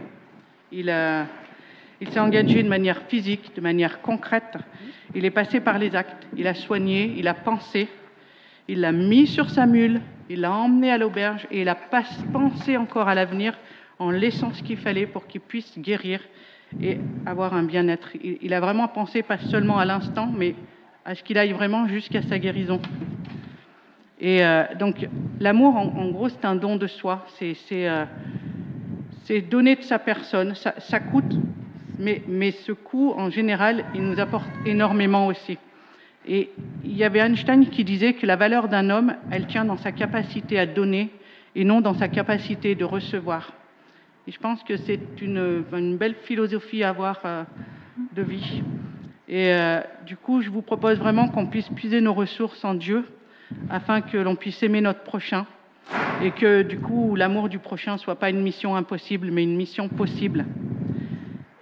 Il, 0.71 0.89
a- 0.91 1.27
il 2.01 2.11
s'est 2.13 2.21
engagé 2.21 2.63
de 2.63 2.69
manière 2.69 3.03
physique, 3.09 3.57
de 3.57 3.61
manière 3.63 4.03
concrète. 4.03 4.55
Il 5.15 5.25
est 5.25 5.33
passé 5.33 5.61
par 5.61 5.79
les 5.79 5.97
actes. 5.97 6.27
Il 6.37 6.47
a 6.47 6.55
soigné, 6.55 7.15
il 7.17 7.27
a 7.27 7.35
pensé, 7.35 7.89
il 8.69 8.83
l'a 8.83 8.93
mis 8.93 9.27
sur 9.27 9.49
sa 9.51 9.67
mule, 9.67 10.01
il 10.29 10.41
l'a 10.41 10.53
emmené 10.53 10.91
à 10.91 10.99
l'auberge 10.99 11.47
et 11.51 11.63
il 11.63 11.69
a 11.69 11.75
pensé 11.75 12.77
encore 12.77 13.09
à 13.09 13.15
l'avenir 13.15 13.57
en 13.99 14.11
laissant 14.11 14.53
ce 14.53 14.63
qu'il 14.63 14.77
fallait 14.77 15.07
pour 15.07 15.27
qu'il 15.27 15.41
puisse 15.41 15.79
guérir 15.79 16.21
et 16.81 16.99
avoir 17.27 17.55
un 17.55 17.63
bien-être. 17.63 18.11
Il, 18.23 18.53
a 18.53 18.61
vraiment 18.61 18.89
pensé 18.89 19.23
pas 19.23 19.39
seulement 19.39 19.79
à 19.79 19.85
l'instant, 19.85 20.31
mais 20.37 20.55
à 21.05 21.15
ce 21.15 21.23
qu'il 21.23 21.39
aille 21.39 21.53
vraiment 21.53 21.89
jusqu'à 21.89 22.23
sa 22.23 22.39
guérison. 22.39 22.81
Et 24.21 24.45
euh, 24.45 24.65
donc, 24.79 25.09
l'amour, 25.41 25.77
en, 25.77 26.11
gros, 26.11 26.29
c'est 26.29 26.45
un 26.45 26.57
don 26.57 26.77
de 26.77 26.87
soi. 26.87 27.25
C'est, 27.39 27.57
euh, 27.73 28.05
donner 29.49 29.77
de 29.77 29.83
sa 29.83 29.99
personne. 29.99 30.55
Ça, 30.55 31.01
coûte, 31.01 31.37
mais 31.99 32.51
ce 32.51 32.73
coût, 32.73 33.15
en 33.17 33.31
général, 33.31 33.85
il 33.95 34.03
nous 34.03 34.21
apporte 34.21 34.49
énormément 34.67 35.27
aussi. 35.27 35.59
Et 36.27 36.51
il 36.85 36.97
y 36.97 37.05
avait 37.05 37.21
Einstein 37.21 37.69
qui 37.69 37.85
disait 37.85 38.15
que 38.15 38.27
la 38.27 38.37
valeur 38.37 38.69
d'un 38.69 38.91
homme, 38.91 39.15
elle 39.31 39.47
tient 39.47 39.65
dans 39.65 39.77
sa 39.77 39.93
capacité 39.93 40.59
à 40.59 40.67
donner 40.67 41.11
et 41.55 41.65
non 41.65 41.81
dans 41.81 41.95
sa 41.95 42.09
capacité 42.09 42.75
de 42.75 42.85
recevoir. 42.85 43.53
Et 44.27 44.33
je 44.33 44.39
pense 44.39 44.63
que 44.63 44.77
c'est 44.77 45.01
une, 45.23 45.63
belle 45.97 46.15
philosophie 46.25 46.83
à 46.83 46.91
avoir 46.91 47.21
euh, 47.25 47.45
de 48.15 48.23
vie. 48.23 48.63
Et 49.29 49.53
euh, 49.55 49.81
du 50.07 50.17
coup, 50.17 50.43
je 50.43 50.51
vous 50.51 50.63
propose 50.63 50.99
vraiment 50.99 51.29
qu'on 51.29 51.47
puisse 51.47 51.69
puiser 51.71 52.01
nos 52.01 52.13
ressources 52.13 52.65
en 52.65 52.75
Dieu 52.75 53.05
afin 53.71 54.03
que 54.03 54.19
l'on 54.19 54.37
puisse 54.37 54.63
aimer 54.63 54.81
notre 54.81 55.03
prochain 55.03 55.47
et 56.23 56.31
que 56.33 56.63
du 56.63 56.79
coup, 56.79 57.15
l'amour 57.15 57.49
du 57.49 57.59
prochain 57.59 57.97
soit 57.97 58.17
pas 58.17 58.31
une 58.31 58.43
mission 58.43 58.77
impossible, 58.77 59.31
mais 59.31 59.43
une 59.43 59.57
mission 59.57 59.89
possible. 59.89 60.45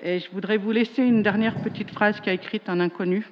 Et 0.03 0.19
je 0.19 0.31
voudrais 0.31 0.57
vous 0.57 0.73
laisser 0.73 1.03
une 1.03 1.23
dernière 1.23 1.57
petite 1.57 1.91
phrase 1.91 2.21
qu'a 2.21 2.33
écrite 2.33 2.69
un 2.69 2.81
inconnu 2.81 3.27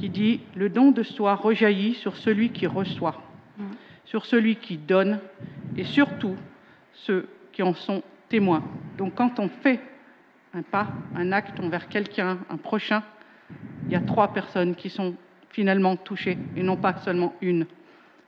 qui 0.00 0.08
dit 0.08 0.40
Le 0.54 0.70
don 0.70 0.90
de 0.90 1.02
soi 1.02 1.34
rejaillit 1.34 1.94
sur 1.94 2.16
celui 2.16 2.50
qui 2.50 2.66
reçoit, 2.66 3.22
sur 4.06 4.24
celui 4.24 4.56
qui 4.56 4.78
donne 4.78 5.20
et 5.76 5.84
surtout 5.84 6.36
ceux 6.92 7.28
qui 7.52 7.62
en 7.62 7.74
sont 7.74 8.02
témoins. 8.28 8.64
Donc 8.96 9.14
quand 9.14 9.38
on 9.38 9.48
fait 9.48 9.80
un 10.54 10.62
pas, 10.62 10.88
un 11.14 11.30
acte 11.32 11.60
envers 11.60 11.88
quelqu'un, 11.88 12.38
un 12.48 12.56
prochain, 12.56 13.02
il 13.86 13.92
y 13.92 13.96
a 13.96 14.00
trois 14.00 14.32
personnes 14.32 14.74
qui 14.74 14.88
sont 14.88 15.14
finalement 15.50 15.96
touchées 15.96 16.38
et 16.56 16.62
non 16.62 16.76
pas 16.76 16.96
seulement 16.98 17.34
une. 17.42 17.66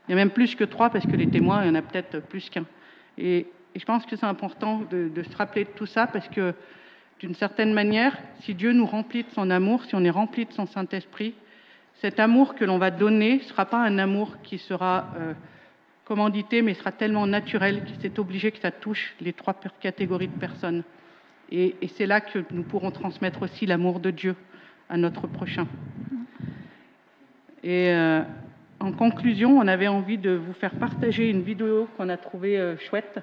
Il 0.07 0.11
y 0.11 0.13
a 0.13 0.17
même 0.17 0.31
plus 0.31 0.55
que 0.55 0.65
trois 0.65 0.91
parce 0.91 1.07
que 1.07 1.17
les 1.17 1.29
témoins, 1.29 1.63
il 1.65 1.69
y 1.69 1.71
en 1.71 1.75
a 1.75 1.83
peut-être 1.83 2.21
plus 2.21 2.51
qu'un. 2.51 2.67
Et, 3.17 3.47
et 3.75 3.79
je 3.79 3.85
pense 3.85 4.05
que 4.05 4.15
c'est 4.17 4.27
important 4.27 4.83
de, 4.91 5.09
de 5.09 5.23
se 5.23 5.35
rappeler 5.37 5.65
de 5.65 5.71
tout 5.71 5.87
ça 5.87 6.07
parce 6.07 6.29
que 6.29 6.55
d'une 7.21 7.35
certaine 7.35 7.73
manière, 7.73 8.19
si 8.41 8.55
Dieu 8.55 8.73
nous 8.73 8.85
remplit 8.85 9.23
de 9.23 9.31
son 9.31 9.49
amour, 9.51 9.85
si 9.85 9.95
on 9.95 10.05
est 10.05 10.11
rempli 10.11 10.45
de 10.45 10.53
son 10.53 10.67
Saint-Esprit, 10.67 11.35
cet 12.03 12.19
amour 12.19 12.57
que 12.57 12.65
l'on 12.65 12.79
va 12.79 12.91
donner 12.91 13.37
ne 13.37 13.43
sera 13.43 13.65
pas 13.65 13.79
un 13.79 13.97
amour 13.99 14.43
qui 14.43 14.59
sera 14.59 15.15
euh, 15.17 15.35
commandité, 16.05 16.61
mais 16.61 16.75
sera 16.75 16.91
tellement 16.91 17.29
naturel 17.29 17.85
que 17.85 17.91
c'est 18.01 18.19
obligé 18.19 18.51
que 18.51 18.59
ça 18.59 18.73
touche 18.73 19.15
les 19.21 19.33
trois 19.33 19.55
catégories 19.81 20.27
de 20.27 20.37
personnes. 20.37 20.83
Et, 21.53 21.77
c'est 21.95 22.07
là 22.07 22.21
que 22.21 22.41
nous 22.51 22.65
pourrons 22.65 22.91
transmettre 22.91 23.43
aussi 23.43 23.67
l'amour 23.67 24.01
de 24.01 24.11
Dieu 24.11 24.35
à 24.91 24.97
notre 24.97 25.29
prochain. 25.29 25.69
Et 27.63 27.91
euh, 27.91 28.23
en 28.81 28.91
conclusion, 28.91 29.57
on 29.57 29.69
avait 29.69 29.87
envie 29.87 30.19
de 30.19 30.31
vous 30.31 30.55
faire 30.55 30.75
partager 30.75 31.31
une 31.31 31.43
vidéo 31.43 31.87
qu'on 31.97 32.09
a 32.09 32.17
trouvée 32.17 32.59
euh, 32.59 32.77
chouette. 32.79 33.21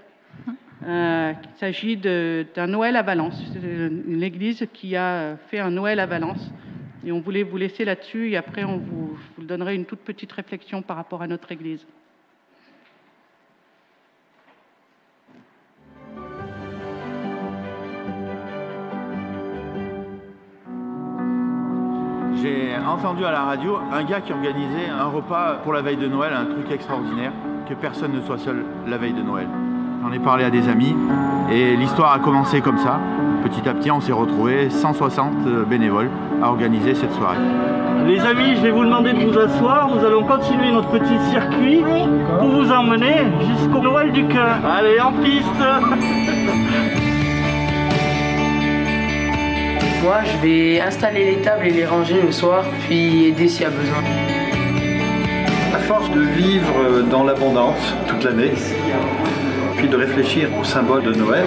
Il 0.88 1.36
s'agit 1.58 1.98
d'un 1.98 2.68
Noël 2.68 2.96
à 2.96 3.02
Valence, 3.02 3.44
C'est 3.52 3.60
une 3.60 4.24
église 4.24 4.65
qui 4.72 4.96
a 4.96 5.36
fait 5.50 5.60
un 5.60 5.72
Noël 5.72 6.00
à 6.00 6.06
Valence. 6.06 6.50
Et 7.05 7.12
on 7.12 7.19
voulait 7.21 7.43
vous 7.43 7.57
laisser 7.57 7.85
là-dessus 7.85 8.29
et 8.29 8.38
après 8.38 8.63
on 8.63 8.77
vous, 8.77 9.17
vous 9.38 9.43
donnerai 9.43 9.75
une 9.75 9.85
toute 9.85 9.99
petite 9.99 10.31
réflexion 10.31 10.81
par 10.81 10.97
rapport 10.97 11.21
à 11.21 11.27
notre 11.27 11.51
église. 11.51 11.85
J'ai 22.41 22.75
entendu 22.77 23.25
à 23.25 23.31
la 23.31 23.43
radio 23.43 23.77
un 23.91 24.03
gars 24.03 24.21
qui 24.21 24.31
organisait 24.31 24.88
un 24.88 25.07
repas 25.07 25.55
pour 25.63 25.73
la 25.73 25.81
veille 25.81 25.97
de 25.97 26.07
Noël, 26.07 26.33
un 26.33 26.45
truc 26.45 26.71
extraordinaire, 26.71 27.33
que 27.67 27.73
personne 27.73 28.13
ne 28.13 28.21
soit 28.21 28.38
seul 28.38 28.63
la 28.88 28.97
veille 28.97 29.13
de 29.13 29.21
Noël. 29.21 29.47
J'en 30.10 30.15
ai 30.15 30.19
parlé 30.19 30.43
à 30.43 30.50
des 30.50 30.67
amis 30.67 30.95
et 31.52 31.76
l'histoire 31.76 32.13
a 32.13 32.17
commencé 32.17 32.62
comme 32.62 32.80
ça. 32.80 33.00
Petit 33.43 33.69
à 33.69 33.76
petit, 33.76 33.91
on 33.91 34.02
s'est 34.02 34.12
retrouvés 34.12 34.72
160 34.72 35.67
bénévoles 35.69 36.10
à 36.41 36.50
organiser 36.50 36.95
cette 36.95 37.13
soirée. 37.13 37.38
Les 38.08 38.19
amis, 38.22 38.56
je 38.56 38.62
vais 38.62 38.72
vous 38.72 38.86
demander 38.86 39.13
de 39.13 39.19
vous 39.19 39.38
asseoir. 39.38 39.88
Nous 39.88 40.04
allons 40.04 40.24
continuer 40.24 40.72
notre 40.72 40.89
petit 40.89 41.19
circuit 41.30 41.84
pour 42.39 42.50
vous 42.50 42.72
emmener 42.72 43.17
jusqu'au 43.56 43.82
Noël 43.82 44.12
du 44.12 44.26
cœur. 44.26 44.58
Allez, 44.65 45.00
en 45.00 45.12
piste 45.12 45.45
Moi, 50.04 50.24
je 50.26 50.38
vais 50.41 50.82
installer 50.82 51.36
les 51.36 51.41
tables 51.43 51.67
et 51.67 51.72
les 51.72 51.86
ranger 51.86 52.24
le 52.24 52.32
soir, 52.32 52.63
puis 52.88 53.26
aider 53.26 53.48
s'il 53.48 53.62
y 53.62 53.65
a 53.65 53.69
besoin. 53.69 54.02
À 55.76 55.78
force 55.78 56.10
de 56.10 56.22
vivre 56.22 57.04
dans 57.12 57.24
l'abondance 57.24 57.93
toute 58.08 58.24
l'année, 58.24 58.54
de 59.88 59.96
réfléchir 59.96 60.50
au 60.60 60.63
symbole 60.63 61.04
de 61.04 61.13
Noël, 61.13 61.46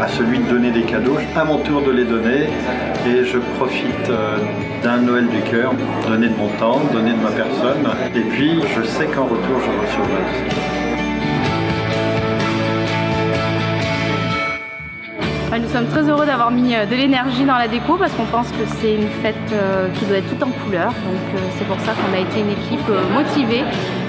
à 0.00 0.06
celui 0.08 0.38
de 0.38 0.44
donner 0.44 0.70
des 0.70 0.82
cadeaux, 0.82 1.16
à 1.34 1.44
mon 1.44 1.58
tour 1.58 1.82
de 1.82 1.90
les 1.90 2.04
donner, 2.04 2.48
et 3.06 3.24
je 3.24 3.38
profite 3.56 4.08
euh, 4.08 4.36
d'un 4.82 4.98
Noël 4.98 5.26
du 5.26 5.40
cœur, 5.50 5.72
donner 6.06 6.28
de 6.28 6.36
mon 6.36 6.48
temps, 6.58 6.80
donner 6.92 7.12
de 7.12 7.22
ma 7.22 7.30
personne, 7.30 7.84
et 8.14 8.20
puis 8.20 8.60
je 8.76 8.82
sais 8.82 9.06
qu'en 9.06 9.24
retour 9.24 9.58
je 9.58 9.70
recevrai 9.80 10.82
nous 15.60 15.68
sommes 15.68 15.88
très 15.88 16.08
heureux 16.08 16.24
d'avoir 16.24 16.50
mis 16.50 16.74
euh, 16.74 16.86
de 16.86 16.94
l'énergie 16.94 17.44
dans 17.44 17.58
la 17.58 17.68
déco 17.68 17.96
parce 17.98 18.12
qu'on 18.14 18.24
pense 18.24 18.48
que 18.48 18.64
c'est 18.80 18.94
une 18.94 19.08
fête 19.22 19.36
euh, 19.52 19.88
qui 19.90 20.06
doit 20.06 20.16
être 20.16 20.28
toute 20.28 20.42
en 20.42 20.50
couleurs. 20.50 20.92
Donc 20.92 21.40
c'est 21.58 21.66
pour 21.66 21.78
ça 21.80 21.92
qu'on 21.92 22.16
a 22.16 22.20
été 22.20 22.40
une 22.40 22.50
équipe 22.50 22.88
motivée 23.12 23.62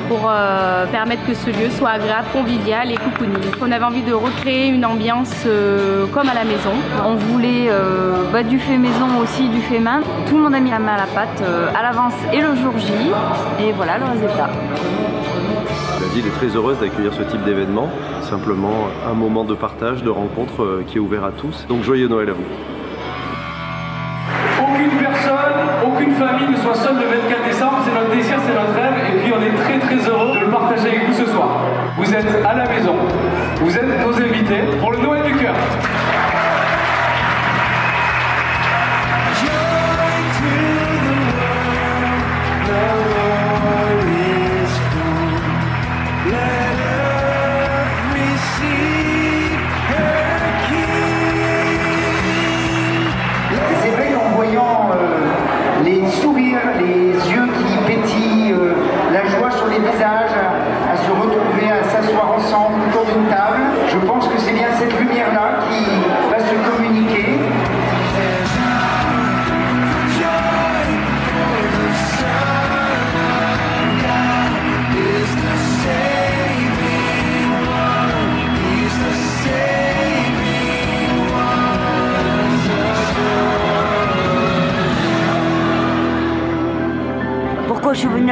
pour 0.07 0.29
euh, 0.29 0.85
permettre 0.87 1.25
que 1.25 1.33
ce 1.33 1.49
lieu 1.49 1.69
soit 1.69 1.91
agréable, 1.91 2.27
convivial 2.31 2.91
et 2.91 2.95
cocooning. 2.95 3.51
On 3.61 3.71
avait 3.71 3.83
envie 3.83 4.01
de 4.01 4.13
recréer 4.13 4.67
une 4.67 4.85
ambiance 4.85 5.43
euh, 5.45 6.05
comme 6.07 6.29
à 6.29 6.33
la 6.33 6.43
maison. 6.43 6.71
On 7.05 7.15
voulait 7.15 7.67
euh, 7.69 8.23
bah, 8.31 8.43
du 8.43 8.59
fait 8.59 8.77
maison 8.77 9.19
aussi, 9.21 9.49
du 9.49 9.61
fait 9.61 9.79
main. 9.79 10.01
Tout 10.27 10.37
le 10.37 10.43
monde 10.43 10.55
a 10.55 10.59
mis 10.59 10.69
la 10.69 10.79
main 10.79 10.93
à 10.93 10.97
la 10.97 11.07
pâte 11.07 11.43
à 11.75 11.81
l'avance 11.81 12.13
et 12.31 12.41
le 12.41 12.55
jour 12.55 12.73
J. 12.77 12.91
Et 13.61 13.71
voilà 13.71 13.97
le 13.97 14.05
résultat. 14.05 14.49
La 16.01 16.07
ville 16.13 16.27
est 16.27 16.37
très 16.37 16.55
heureuse 16.55 16.79
d'accueillir 16.79 17.13
ce 17.13 17.23
type 17.23 17.43
d'événement. 17.43 17.89
Simplement 18.21 18.87
un 19.09 19.13
moment 19.13 19.43
de 19.43 19.53
partage, 19.53 20.03
de 20.03 20.09
rencontre 20.09 20.81
qui 20.87 20.97
est 20.97 21.01
ouvert 21.01 21.23
à 21.23 21.31
tous. 21.31 21.65
Donc 21.67 21.83
joyeux 21.83 22.07
Noël 22.07 22.29
à 22.29 22.33
vous. 22.33 22.72
Ne 26.41 26.57
soit 26.57 26.75
seule 26.75 26.95
le 26.95 27.05
24 27.05 27.45
décembre, 27.45 27.77
c'est 27.85 27.93
notre 27.93 28.11
désir, 28.11 28.37
c'est 28.45 28.53
notre 28.53 28.73
rêve, 28.73 28.93
et 29.07 29.19
puis 29.19 29.31
on 29.33 29.41
est 29.41 29.55
très 29.63 29.79
très 29.79 30.09
heureux 30.09 30.35
de 30.35 30.45
le 30.45 30.51
partager 30.51 30.89
avec 30.89 31.07
vous 31.07 31.13
ce 31.13 31.25
soir. 31.29 31.61
Vous 31.97 32.13
êtes 32.13 32.45
à 32.45 32.53
la 32.53 32.67
maison, 32.67 32.95
vous 33.61 33.77
êtes 33.77 34.05
nos 34.05 34.15
invités 34.15 34.63
pour 34.79 34.91
le 34.91 34.99
Noël 34.99 35.23
du 35.23 35.33
cœur. 35.35 35.53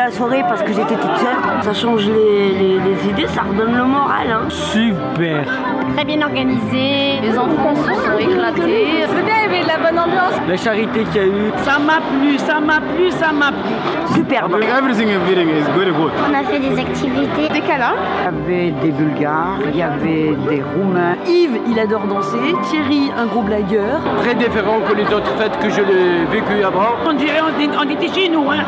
La 0.06 0.12
soirée 0.12 0.44
parce 0.48 0.62
que 0.64 0.74
j'étais 0.74 0.96
toute 0.96 1.18
seule. 1.18 1.38
Ça 1.62 1.74
change 1.74 2.08
les, 2.08 3.10
idées, 3.10 3.28
ça 3.28 3.42
redonne 3.44 3.76
le 3.76 3.84
moral. 3.84 4.28
Hein. 4.32 4.50
Super 4.50 5.46
Très 5.96 6.06
bien 6.06 6.22
organisé, 6.22 7.20
les 7.22 7.38
enfants 7.38 7.76
se 7.76 7.94
sont 7.94 8.18
éclatés. 8.18 9.06
C'est 9.08 9.26
bien, 9.26 9.36
il 9.46 9.52
y 9.52 9.56
avait 9.56 9.64
de 9.64 9.68
la 9.68 9.78
bonne 9.78 10.00
ambiance. 10.00 10.34
La 10.48 10.58
charité 10.58 11.04
qu'il 11.04 11.22
y 11.22 11.26
a 11.26 11.28
eu. 11.28 11.52
Ça 11.58 11.78
m'a 11.78 12.00
plu, 12.00 12.38
ça 12.38 12.60
m'a 12.60 12.80
plu, 12.80 13.12
ça 13.12 13.32
m'a 13.32 13.52
plu. 13.52 13.76
Superbe. 14.16 14.56
Everything 14.64 15.10
is 15.10 15.18
good, 15.76 15.94
good. 15.98 16.12
On 16.30 16.34
a 16.34 16.44
fait 16.44 16.60
des 16.60 16.80
activités. 16.80 17.50
Des 17.54 17.62
câlins. 17.62 17.96
Il 18.20 18.24
y 18.24 18.60
avait 18.60 18.72
des 18.72 18.92
Bulgares, 18.92 19.60
il 19.72 19.78
y 19.78 19.84
avait 19.84 20.36
des 20.50 20.64
Roumains. 20.76 21.16
Yves, 21.28 21.60
il 21.68 21.80
adore 21.80 22.08
danser. 22.08 22.56
Thierry, 22.64 23.12
un 23.18 23.26
gros 23.26 23.42
blagueur. 23.42 24.00
Très 24.22 24.36
différent 24.36 24.80
que 24.88 24.96
les 24.96 25.06
autres 25.14 25.34
fêtes 25.38 25.58
que 25.60 25.70
je 25.70 25.82
l'ai 25.82 26.26
vécues 26.32 26.64
avant. 26.64 26.96
On 27.06 27.14
dirait 27.14 27.42
on, 27.42 27.90
était 27.90 28.14
chez 28.14 28.30
nous, 28.30 28.50
hein. 28.50 28.64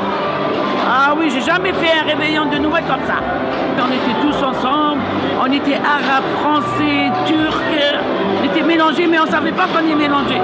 Ah 0.85 1.13
oui, 1.17 1.29
j'ai 1.29 1.41
jamais 1.41 1.71
fait 1.73 1.99
un 2.01 2.05
réveillon 2.05 2.45
de 2.45 2.57
Noël 2.57 2.83
comme 2.87 3.05
ça. 3.07 3.15
On 3.79 3.87
était 3.87 4.19
tous 4.21 4.43
ensemble, 4.43 5.01
on 5.41 5.51
était 5.51 5.75
arabes, 5.75 6.23
français, 6.41 7.11
turcs, 7.25 7.61
on 8.39 8.45
était 8.45 8.61
mélangés, 8.63 9.07
mais 9.07 9.19
on 9.19 9.25
savait 9.25 9.51
pas 9.51 9.65
qu'on 9.67 9.89
est 9.89 9.95
mélangés. 9.95 10.41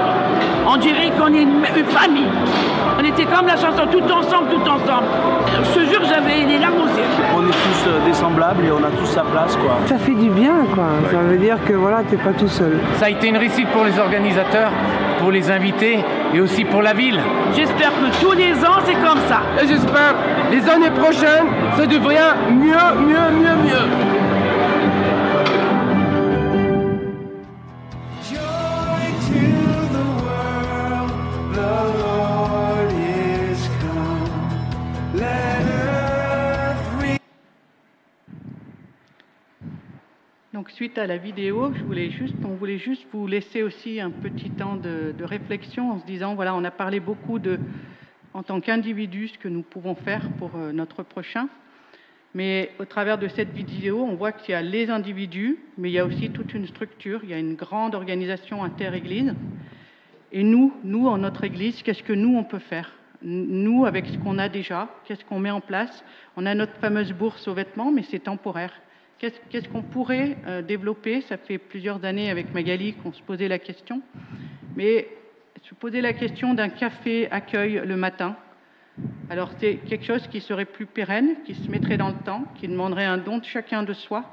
On 0.66 0.76
dirait 0.76 1.10
qu'on 1.18 1.32
est 1.34 1.42
une, 1.42 1.64
famille. 1.88 2.28
On 3.00 3.04
était 3.04 3.24
comme 3.24 3.46
la 3.46 3.56
chanson, 3.56 3.86
tout 3.90 4.02
ensemble, 4.12 4.50
tout 4.50 4.60
ensemble. 4.60 5.06
Je 5.64 5.80
te 5.80 5.86
jure, 5.86 6.02
j'avais 6.06 6.44
les 6.44 6.58
larmes 6.58 6.82
aux 6.82 6.86
yeux. 6.86 7.04
On 7.34 7.40
est 7.40 7.50
tous 7.50 7.88
euh, 7.88 8.04
des 8.04 8.12
semblables 8.12 8.62
et 8.66 8.70
on 8.70 8.84
a 8.84 8.90
tous 8.90 9.06
sa 9.06 9.22
place, 9.22 9.56
quoi. 9.56 9.78
Ça 9.86 9.96
fait 9.96 10.12
du 10.12 10.28
bien, 10.28 10.66
quoi. 10.74 10.84
Ça 11.10 11.16
veut 11.16 11.38
dire 11.38 11.56
que 11.66 11.72
voilà, 11.72 12.02
t'es 12.02 12.18
pas 12.18 12.34
tout 12.34 12.48
seul. 12.48 12.78
Ça 12.98 13.06
a 13.06 13.08
été 13.08 13.28
une 13.28 13.38
réussite 13.38 13.68
pour 13.68 13.86
les 13.86 13.98
organisateurs, 13.98 14.70
pour 15.18 15.30
les 15.30 15.50
invités 15.50 16.04
et 16.34 16.40
aussi 16.42 16.66
pour 16.66 16.82
la 16.82 16.92
ville. 16.92 17.18
J'espère 17.56 17.88
que 17.88 18.20
tous 18.22 18.32
les 18.32 18.52
ans, 18.52 18.80
c'est 18.84 18.92
comme 18.92 19.20
ça. 19.28 19.40
Et 19.62 19.66
j'espère 19.66 20.14
les 20.50 20.68
années 20.68 20.90
prochaines, 20.90 21.46
ça 21.78 21.86
devient 21.86 22.34
mieux, 22.50 23.06
mieux, 23.06 23.30
mieux, 23.32 23.56
mieux. 23.64 24.19
Suite 40.80 40.96
à 40.96 41.06
la 41.06 41.18
vidéo, 41.18 41.70
on 42.42 42.54
voulait 42.54 42.78
juste 42.78 43.04
vous 43.12 43.26
laisser 43.26 43.62
aussi 43.62 44.00
un 44.00 44.08
petit 44.08 44.48
temps 44.48 44.76
de, 44.76 45.12
de 45.12 45.24
réflexion 45.24 45.90
en 45.90 46.00
se 46.00 46.06
disant, 46.06 46.34
voilà, 46.34 46.54
on 46.54 46.64
a 46.64 46.70
parlé 46.70 47.00
beaucoup 47.00 47.38
de, 47.38 47.58
en 48.32 48.42
tant 48.42 48.62
qu'individu, 48.62 49.28
ce 49.28 49.36
que 49.36 49.48
nous 49.48 49.60
pouvons 49.60 49.94
faire 49.94 50.26
pour 50.38 50.52
euh, 50.56 50.72
notre 50.72 51.02
prochain. 51.02 51.50
Mais 52.32 52.70
au 52.78 52.86
travers 52.86 53.18
de 53.18 53.28
cette 53.28 53.52
vidéo, 53.52 54.02
on 54.02 54.14
voit 54.14 54.32
qu'il 54.32 54.52
y 54.52 54.54
a 54.54 54.62
les 54.62 54.88
individus, 54.88 55.58
mais 55.76 55.90
il 55.90 55.92
y 55.92 55.98
a 55.98 56.06
aussi 56.06 56.30
toute 56.30 56.54
une 56.54 56.66
structure, 56.66 57.20
il 57.24 57.28
y 57.28 57.34
a 57.34 57.38
une 57.38 57.56
grande 57.56 57.94
organisation 57.94 58.64
inter-église. 58.64 59.34
Et 60.32 60.42
nous, 60.42 60.72
nous, 60.82 61.08
en 61.08 61.18
notre 61.18 61.44
église, 61.44 61.82
qu'est-ce 61.82 62.02
que 62.02 62.14
nous, 62.14 62.38
on 62.38 62.44
peut 62.44 62.58
faire? 62.58 62.90
Nous, 63.20 63.84
avec 63.84 64.06
ce 64.06 64.16
qu'on 64.16 64.38
a 64.38 64.48
déjà, 64.48 64.88
qu'est-ce 65.04 65.26
qu'on 65.26 65.40
met 65.40 65.50
en 65.50 65.60
place? 65.60 66.02
On 66.38 66.46
a 66.46 66.54
notre 66.54 66.76
fameuse 66.76 67.12
bourse 67.12 67.46
aux 67.48 67.54
vêtements, 67.54 67.92
mais 67.92 68.04
c'est 68.04 68.20
temporaire. 68.20 68.72
Qu'est-ce 69.20 69.68
qu'on 69.68 69.82
pourrait 69.82 70.38
euh, 70.46 70.62
développer? 70.62 71.20
Ça 71.20 71.36
fait 71.36 71.58
plusieurs 71.58 72.02
années 72.06 72.30
avec 72.30 72.54
Magali 72.54 72.94
qu'on 72.94 73.12
se 73.12 73.20
posait 73.20 73.48
la 73.48 73.58
question. 73.58 74.00
Mais 74.76 75.08
se 75.62 75.74
poser 75.74 76.00
la 76.00 76.14
question 76.14 76.54
d'un 76.54 76.70
café 76.70 77.30
accueil 77.30 77.82
le 77.84 77.96
matin, 77.96 78.34
alors 79.28 79.50
c'est 79.58 79.74
quelque 79.74 80.06
chose 80.06 80.26
qui 80.28 80.40
serait 80.40 80.64
plus 80.64 80.86
pérenne, 80.86 81.36
qui 81.44 81.54
se 81.54 81.70
mettrait 81.70 81.98
dans 81.98 82.08
le 82.08 82.24
temps, 82.24 82.46
qui 82.58 82.66
demanderait 82.66 83.04
un 83.04 83.18
don 83.18 83.36
de 83.36 83.44
chacun 83.44 83.82
de 83.82 83.92
soi. 83.92 84.24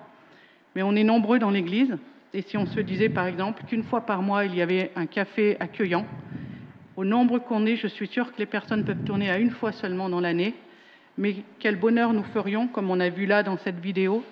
Mais 0.73 0.83
on 0.83 0.95
est 0.95 1.03
nombreux 1.03 1.37
dans 1.37 1.51
l'Église. 1.51 1.97
Et 2.33 2.41
si 2.41 2.55
on 2.55 2.65
se 2.65 2.79
disait 2.79 3.09
par 3.09 3.27
exemple 3.27 3.63
qu'une 3.65 3.83
fois 3.83 4.05
par 4.05 4.21
mois 4.21 4.45
il 4.45 4.55
y 4.55 4.61
avait 4.61 4.91
un 4.95 5.05
café 5.05 5.57
accueillant, 5.59 6.05
au 6.95 7.03
nombre 7.03 7.39
qu'on 7.39 7.65
est, 7.65 7.75
je 7.75 7.87
suis 7.87 8.07
sûre 8.07 8.31
que 8.31 8.39
les 8.39 8.45
personnes 8.45 8.85
peuvent 8.85 9.03
tourner 9.03 9.29
à 9.29 9.37
une 9.37 9.51
fois 9.51 9.73
seulement 9.73 10.07
dans 10.07 10.21
l'année 10.21 10.55
mais 11.17 11.37
quel 11.59 11.77
bonheur 11.77 12.13
nous 12.13 12.23
ferions, 12.23 12.67
comme 12.67 12.91
on 12.91 12.99
a 12.99 13.09
vu 13.09 13.25
là 13.25 13.43
dans 13.43 13.57
cette 13.57 13.79
vidéo. 13.79 14.23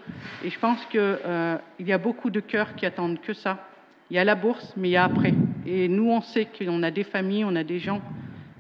Et 0.44 0.50
je 0.50 0.60
pense 0.60 0.84
qu'il 0.86 1.00
euh, 1.02 1.58
y 1.80 1.92
a 1.92 1.98
beaucoup 1.98 2.30
de 2.30 2.40
cœurs 2.40 2.76
qui 2.76 2.86
attendent 2.86 3.20
que 3.22 3.34
ça. 3.34 3.68
Il 4.12 4.16
y 4.16 4.20
a 4.20 4.24
la 4.24 4.36
bourse, 4.36 4.74
mais 4.78 4.90
il 4.90 4.92
y 4.92 4.98
a 4.98 5.04
après. 5.04 5.34
Et 5.66 5.88
nous, 5.88 6.12
on 6.12 6.22
sait 6.22 6.46
qu'on 6.46 6.84
a 6.84 6.92
des 6.92 7.04
familles, 7.04 7.44
on 7.44 7.56
a 7.56 7.64
des 7.64 7.80
gens 7.80 8.02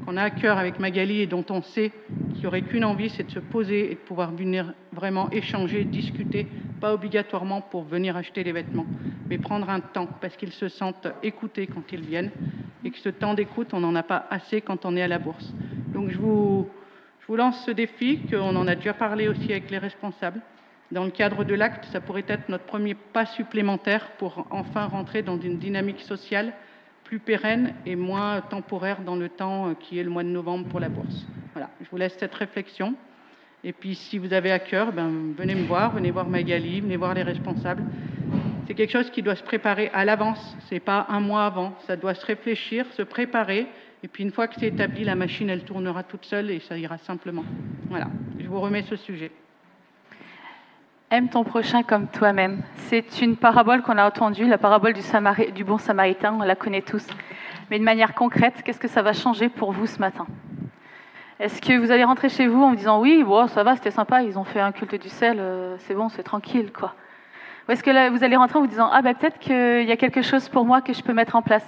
qu'on 0.05 0.17
a 0.17 0.23
à 0.23 0.29
cœur 0.29 0.57
avec 0.57 0.79
Magali 0.79 1.21
et 1.21 1.27
dont 1.27 1.45
on 1.49 1.61
sait 1.61 1.91
qu'il 2.33 2.41
n'y 2.41 2.45
aurait 2.47 2.61
qu'une 2.61 2.83
envie, 2.83 3.09
c'est 3.09 3.23
de 3.23 3.31
se 3.31 3.39
poser 3.39 3.91
et 3.91 3.95
de 3.95 3.99
pouvoir 3.99 4.31
venir 4.31 4.73
vraiment 4.91 5.29
échanger, 5.31 5.83
discuter, 5.83 6.47
pas 6.81 6.93
obligatoirement 6.93 7.61
pour 7.61 7.83
venir 7.83 8.17
acheter 8.17 8.43
les 8.43 8.51
vêtements, 8.51 8.85
mais 9.29 9.37
prendre 9.37 9.69
un 9.69 9.79
temps 9.79 10.07
parce 10.21 10.35
qu'ils 10.35 10.51
se 10.51 10.67
sentent 10.67 11.07
écoutés 11.23 11.67
quand 11.67 11.83
ils 11.91 12.01
viennent 12.01 12.31
et 12.83 12.91
que 12.91 12.99
ce 12.99 13.09
temps 13.09 13.33
d'écoute, 13.33 13.73
on 13.73 13.79
n'en 13.79 13.95
a 13.95 14.03
pas 14.03 14.27
assez 14.29 14.61
quand 14.61 14.85
on 14.85 14.95
est 14.95 15.01
à 15.01 15.07
la 15.07 15.17
bourse. 15.17 15.53
Donc 15.93 16.11
je 16.11 16.17
vous, 16.17 16.69
je 17.25 17.31
vous 17.31 17.37
lance 17.37 17.65
ce 17.65 17.71
défi, 17.71 18.19
qu'on 18.29 18.55
en 18.55 18.67
a 18.67 18.75
déjà 18.75 18.93
parlé 18.93 19.27
aussi 19.27 19.51
avec 19.51 19.71
les 19.71 19.79
responsables. 19.79 20.41
Dans 20.91 21.05
le 21.05 21.09
cadre 21.09 21.43
de 21.43 21.55
l'acte, 21.55 21.85
ça 21.85 21.99
pourrait 21.99 22.25
être 22.27 22.49
notre 22.49 22.65
premier 22.65 22.93
pas 22.93 23.25
supplémentaire 23.25 24.11
pour 24.19 24.45
enfin 24.51 24.85
rentrer 24.85 25.23
dans 25.23 25.39
une 25.39 25.57
dynamique 25.57 26.01
sociale 26.01 26.53
plus 27.03 27.17
pérenne 27.17 27.73
et 27.87 27.95
moins 27.95 28.41
temporaire 28.41 29.01
dans 29.01 29.15
le 29.15 29.29
temps 29.29 29.73
qui 29.73 29.97
est 29.97 30.03
le 30.03 30.11
mois 30.11 30.21
de 30.21 30.29
novembre 30.29 30.67
pour 30.67 30.79
la 30.79 30.87
bourse. 30.87 31.25
Voilà, 31.53 31.71
je 31.81 31.89
vous 31.89 31.97
laisse 31.97 32.15
cette 32.19 32.35
réflexion. 32.35 32.93
Et 33.63 33.73
puis, 33.73 33.95
si 33.95 34.19
vous 34.19 34.31
avez 34.31 34.51
à 34.51 34.59
cœur, 34.59 34.91
ben, 34.91 35.33
venez 35.35 35.55
me 35.55 35.65
voir, 35.65 35.95
venez 35.95 36.11
voir 36.11 36.27
Magali, 36.27 36.81
venez 36.81 36.97
voir 36.97 37.15
les 37.15 37.23
responsables. 37.23 37.83
C'est 38.67 38.75
quelque 38.75 38.91
chose 38.91 39.09
qui 39.09 39.23
doit 39.23 39.35
se 39.35 39.43
préparer 39.43 39.89
à 39.95 40.05
l'avance, 40.05 40.55
c'est 40.69 40.79
pas 40.79 41.07
un 41.09 41.21
mois 41.21 41.47
avant. 41.47 41.73
Ça 41.87 41.95
doit 41.95 42.13
se 42.13 42.25
réfléchir, 42.27 42.85
se 42.93 43.01
préparer 43.01 43.65
et 44.03 44.07
puis 44.07 44.23
une 44.23 44.31
fois 44.31 44.47
que 44.47 44.55
c'est 44.59 44.67
établi, 44.67 45.03
la 45.03 45.15
machine, 45.15 45.49
elle 45.49 45.63
tournera 45.63 46.03
toute 46.03 46.25
seule 46.25 46.51
et 46.51 46.59
ça 46.59 46.77
ira 46.77 46.97
simplement. 46.97 47.43
Voilà, 47.89 48.07
je 48.39 48.47
vous 48.47 48.59
remets 48.59 48.83
ce 48.83 48.95
sujet. 48.95 49.31
Aime 51.11 51.29
ton 51.29 51.43
prochain 51.43 51.83
comme 51.83 52.07
toi-même. 52.07 52.61
C'est 52.75 53.21
une 53.21 53.37
parabole 53.37 53.81
qu'on 53.81 53.97
a 53.97 54.05
entendue, 54.05 54.47
la 54.47 54.57
parabole 54.57 54.93
du, 54.93 55.63
bon 55.63 55.77
samaritain, 55.77 56.33
on 56.33 56.43
la 56.43 56.55
connaît 56.55 56.81
tous. 56.81 57.05
Mais 57.69 57.79
de 57.79 57.83
manière 57.83 58.13
concrète, 58.13 58.63
qu'est-ce 58.63 58.79
que 58.79 58.87
ça 58.87 59.01
va 59.01 59.13
changer 59.13 59.49
pour 59.49 59.71
vous 59.71 59.87
ce 59.87 59.99
matin? 59.99 60.27
Est-ce 61.39 61.61
que 61.61 61.77
vous 61.77 61.91
allez 61.91 62.03
rentrer 62.03 62.29
chez 62.29 62.47
vous 62.47 62.61
en 62.61 62.71
me 62.71 62.75
disant 62.75 63.01
oui, 63.01 63.23
ça 63.49 63.63
va, 63.63 63.75
c'était 63.75 63.91
sympa, 63.91 64.23
ils 64.23 64.37
ont 64.39 64.43
fait 64.43 64.59
un 64.59 64.71
culte 64.71 65.01
du 65.01 65.09
sel, 65.09 65.37
euh, 65.39 65.75
c'est 65.79 65.93
bon, 65.93 66.09
c'est 66.09 66.23
tranquille, 66.23 66.71
quoi 66.71 66.95
Ou 67.67 67.71
est-ce 67.71 67.83
que 67.83 68.09
vous 68.09 68.23
allez 68.23 68.35
rentrer 68.35 68.59
en 68.59 68.61
vous 68.61 68.67
disant 68.67 68.89
ah 68.91 69.01
ben 69.01 69.15
peut-être 69.15 69.39
qu'il 69.39 69.87
y 69.87 69.91
a 69.91 69.97
quelque 69.97 70.21
chose 70.21 70.49
pour 70.49 70.65
moi 70.65 70.81
que 70.81 70.93
je 70.93 71.01
peux 71.01 71.13
mettre 71.13 71.35
en 71.35 71.41
place 71.41 71.65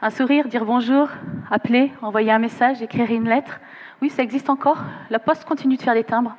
un 0.00 0.10
sourire, 0.10 0.46
dire 0.46 0.64
bonjour, 0.64 1.08
appeler, 1.50 1.92
envoyer 2.02 2.30
un 2.30 2.38
message, 2.38 2.80
écrire 2.82 3.10
une 3.10 3.28
lettre. 3.28 3.60
Oui, 4.00 4.10
ça 4.10 4.22
existe 4.22 4.48
encore. 4.48 4.78
La 5.10 5.18
poste 5.18 5.44
continue 5.44 5.76
de 5.76 5.82
faire 5.82 5.94
des 5.94 6.04
timbres. 6.04 6.36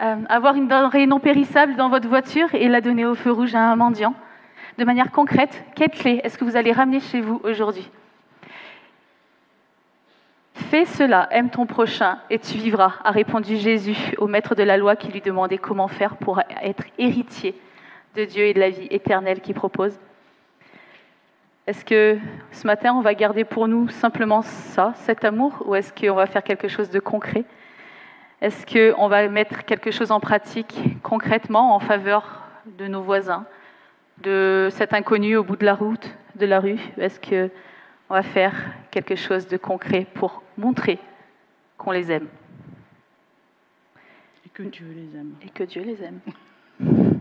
Euh, 0.00 0.16
avoir 0.28 0.54
une 0.54 0.68
denrée 0.68 1.06
non 1.06 1.20
périssable 1.20 1.74
dans 1.76 1.88
votre 1.88 2.06
voiture 2.06 2.54
et 2.54 2.68
la 2.68 2.80
donner 2.80 3.04
au 3.04 3.14
feu 3.14 3.32
rouge 3.32 3.54
à 3.54 3.60
un 3.60 3.76
mendiant. 3.76 4.14
De 4.78 4.84
manière 4.84 5.10
concrète, 5.10 5.64
quelle 5.74 5.90
clé 5.90 6.20
est-ce 6.22 6.38
que 6.38 6.44
vous 6.44 6.56
allez 6.56 6.72
ramener 6.72 7.00
chez 7.00 7.20
vous 7.20 7.40
aujourd'hui? 7.44 7.90
Fais 10.54 10.84
cela, 10.84 11.28
aime 11.30 11.50
ton 11.50 11.66
prochain 11.66 12.18
et 12.30 12.38
tu 12.38 12.58
vivras, 12.58 12.94
a 13.04 13.10
répondu 13.10 13.56
Jésus 13.56 13.96
au 14.18 14.26
maître 14.26 14.54
de 14.54 14.62
la 14.62 14.76
loi 14.76 14.96
qui 14.96 15.10
lui 15.10 15.20
demandait 15.20 15.58
comment 15.58 15.88
faire 15.88 16.16
pour 16.16 16.40
être 16.62 16.84
héritier 16.98 17.54
de 18.14 18.24
Dieu 18.24 18.44
et 18.44 18.54
de 18.54 18.60
la 18.60 18.70
vie 18.70 18.86
éternelle 18.90 19.40
qu'il 19.40 19.54
propose. 19.54 19.98
Est-ce 21.66 21.84
que 21.84 22.18
ce 22.50 22.66
matin, 22.66 22.92
on 22.94 23.02
va 23.02 23.14
garder 23.14 23.44
pour 23.44 23.68
nous 23.68 23.88
simplement 23.88 24.42
ça, 24.42 24.92
cet 24.96 25.24
amour, 25.24 25.62
ou 25.64 25.74
est-ce 25.76 25.92
qu'on 25.92 26.14
va 26.14 26.26
faire 26.26 26.42
quelque 26.42 26.66
chose 26.66 26.90
de 26.90 26.98
concret? 26.98 27.44
Est-ce 28.40 28.66
qu'on 28.66 29.06
va 29.06 29.28
mettre 29.28 29.64
quelque 29.64 29.92
chose 29.92 30.10
en 30.10 30.18
pratique 30.18 30.76
concrètement 31.04 31.76
en 31.76 31.78
faveur 31.78 32.42
de 32.66 32.88
nos 32.88 33.00
voisins, 33.00 33.46
de 34.18 34.68
cet 34.72 34.92
inconnu 34.92 35.36
au 35.36 35.44
bout 35.44 35.54
de 35.54 35.64
la 35.64 35.74
route, 35.74 36.12
de 36.34 36.46
la 36.46 36.58
rue? 36.58 36.80
Est-ce 36.98 37.20
qu'on 37.20 38.14
va 38.14 38.24
faire 38.24 38.54
quelque 38.90 39.14
chose 39.14 39.46
de 39.46 39.56
concret 39.56 40.06
pour 40.14 40.42
montrer 40.58 40.98
qu'on 41.78 41.92
les 41.92 42.10
aime? 42.10 42.26
Et 44.44 44.48
que 44.48 44.64
Dieu 44.64 44.88
les 44.92 45.16
aime. 45.16 45.34
Et 45.42 45.48
que 45.48 45.62
Dieu 45.62 45.82
les 45.82 46.02
aime. 46.02 46.18